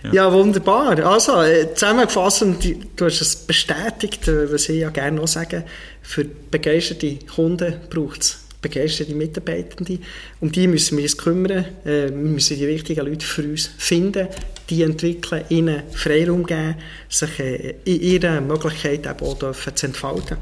Ja. 0.02 0.12
ja. 0.12 0.32
wunderbar. 0.32 0.98
Also, 1.04 1.42
äh, 1.42 1.74
zusammengefasst, 1.74 2.42
du 2.42 3.04
hast 3.04 3.20
es 3.20 3.36
bestätigt, 3.36 4.28
äh, 4.28 4.52
was 4.52 4.68
ich 4.68 4.80
ja 4.80 4.90
gerne 4.90 5.18
noch 5.18 5.28
sagen, 5.28 5.64
für 6.02 6.24
begeisterte 6.24 7.18
Kunden 7.26 7.74
braucht 7.90 8.22
es 8.22 8.38
begeisterte 8.62 9.14
Mitarbeitende. 9.14 9.98
Um 10.40 10.52
die 10.52 10.66
müssen 10.66 10.98
wir 10.98 11.04
uns 11.04 11.16
kümmern. 11.16 11.64
Äh, 11.84 12.08
wir 12.08 12.12
müssen 12.12 12.58
die 12.58 12.66
richtigen 12.66 13.06
Leute 13.06 13.24
für 13.24 13.42
uns 13.42 13.70
finden, 13.78 14.28
die 14.68 14.82
entwickeln, 14.82 15.44
ihnen 15.48 15.82
Freiraum 15.92 16.44
geben, 16.44 16.76
sich 17.08 17.38
in 17.84 18.00
ihrer 18.00 18.40
Möglichkeit 18.40 19.06
eben 19.06 19.26
auch 19.26 19.38
dürfen 19.38 19.76
zu 19.76 19.86
entfalten. 19.86 20.36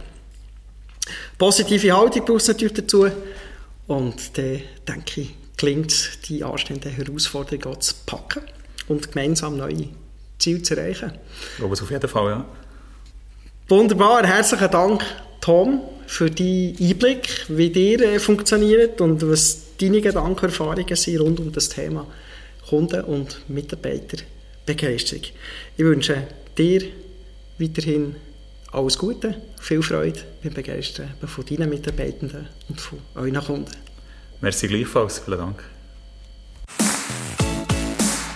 Positive 1.36 1.96
Haltung 1.96 2.24
braucht 2.24 2.42
es 2.42 2.48
natürlich 2.48 2.74
dazu. 2.74 3.08
Und 3.86 4.36
dann, 4.36 4.62
denke 4.86 5.22
ich, 5.22 5.34
gelingt 5.56 5.92
es, 5.92 6.20
die 6.28 6.44
anstehenden 6.44 6.92
Herausforderungen 6.92 7.80
zu 7.80 7.94
packen 8.06 8.42
und 8.88 9.12
gemeinsam 9.12 9.56
neue 9.56 9.88
Ziele 10.38 10.62
zu 10.62 10.76
erreichen. 10.76 11.12
Ich 11.52 11.56
glaube 11.58 11.74
es 11.74 11.82
auf 11.82 11.90
jeden 11.90 12.08
Fall, 12.08 12.30
ja. 12.30 12.44
Wunderbar, 13.68 14.26
herzlichen 14.26 14.70
Dank, 14.70 15.04
Tom, 15.40 15.82
für 16.06 16.30
deinen 16.30 16.76
Einblick, 16.80 17.44
wie 17.48 17.70
dir 17.70 18.00
äh, 18.00 18.18
funktioniert 18.18 19.00
und 19.00 19.28
was 19.28 19.76
deine 19.78 20.00
Gedanken, 20.00 20.46
Erfahrungen 20.46 20.96
sind 20.96 21.20
rund 21.20 21.38
um 21.40 21.52
das 21.52 21.68
Thema 21.68 22.06
Kunden- 22.68 23.04
und 23.04 23.48
Mitarbeiterbegeisterung. 23.48 25.24
Ich 25.76 25.84
wünsche 25.84 26.26
dir 26.56 26.82
weiterhin 27.58 28.16
alles 28.78 28.96
Gute, 28.96 29.34
viel 29.60 29.82
Freude 29.82 30.20
beim 30.42 30.54
Begeistern 30.54 31.10
von 31.26 31.44
deinen 31.44 31.68
Mitarbeitenden 31.68 32.48
und 32.68 32.80
von 32.80 32.98
euren 33.14 33.34
Kunden. 33.34 33.72
Merci 34.40 34.68
gleichfalls, 34.68 35.20
vielen 35.24 35.38
Dank. 35.38 35.64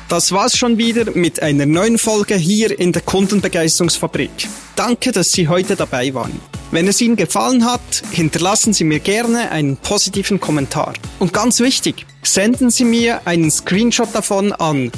Das 0.08 0.30
war's 0.30 0.58
schon 0.58 0.76
wieder 0.76 1.10
mit 1.12 1.40
einer 1.40 1.64
neuen 1.64 1.96
Folge 1.96 2.34
hier 2.34 2.78
in 2.78 2.92
der 2.92 3.00
Kundenbegeisterungsfabrik. 3.00 4.30
Danke, 4.76 5.10
dass 5.10 5.32
Sie 5.32 5.48
heute 5.48 5.74
dabei 5.74 6.12
waren. 6.12 6.38
Wenn 6.70 6.86
es 6.86 7.00
Ihnen 7.00 7.16
gefallen 7.16 7.64
hat, 7.64 8.02
hinterlassen 8.10 8.74
Sie 8.74 8.84
mir 8.84 8.98
gerne 8.98 9.50
einen 9.50 9.78
positiven 9.78 10.38
Kommentar. 10.38 10.92
Und 11.18 11.32
ganz 11.32 11.60
wichtig, 11.60 12.04
senden 12.22 12.70
Sie 12.70 12.84
mir 12.84 13.26
einen 13.26 13.50
Screenshot 13.50 14.14
davon 14.14 14.52
an 14.52 14.92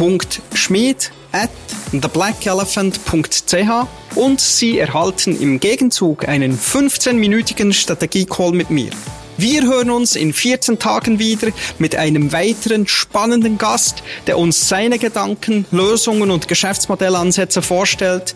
roger.schmied 0.00 1.12
at 1.32 1.50
theblackelephant.ch 1.92 3.86
und 4.16 4.40
Sie 4.40 4.78
erhalten 4.78 5.40
im 5.40 5.60
Gegenzug 5.60 6.26
einen 6.28 6.58
15-minütigen 6.58 7.72
Strategie-Call 7.72 8.52
mit 8.52 8.70
mir. 8.70 8.90
Wir 9.36 9.62
hören 9.62 9.90
uns 9.90 10.16
in 10.16 10.34
14 10.34 10.78
Tagen 10.78 11.18
wieder 11.18 11.48
mit 11.78 11.96
einem 11.96 12.32
weiteren 12.32 12.86
spannenden 12.86 13.56
Gast, 13.56 14.02
der 14.26 14.36
uns 14.36 14.68
seine 14.68 14.98
Gedanken, 14.98 15.64
Lösungen 15.70 16.30
und 16.30 16.46
Geschäftsmodellansätze 16.48 17.62
vorstellt, 17.62 18.34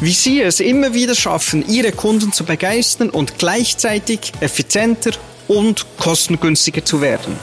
wie 0.00 0.12
Sie 0.12 0.40
es 0.40 0.60
immer 0.60 0.94
wieder 0.94 1.14
schaffen, 1.14 1.68
Ihre 1.68 1.92
Kunden 1.92 2.32
zu 2.32 2.44
begeistern 2.44 3.10
und 3.10 3.38
gleichzeitig 3.38 4.32
effizienter 4.40 5.10
und 5.46 5.84
kostengünstiger 5.98 6.84
zu 6.84 7.02
werden. 7.02 7.36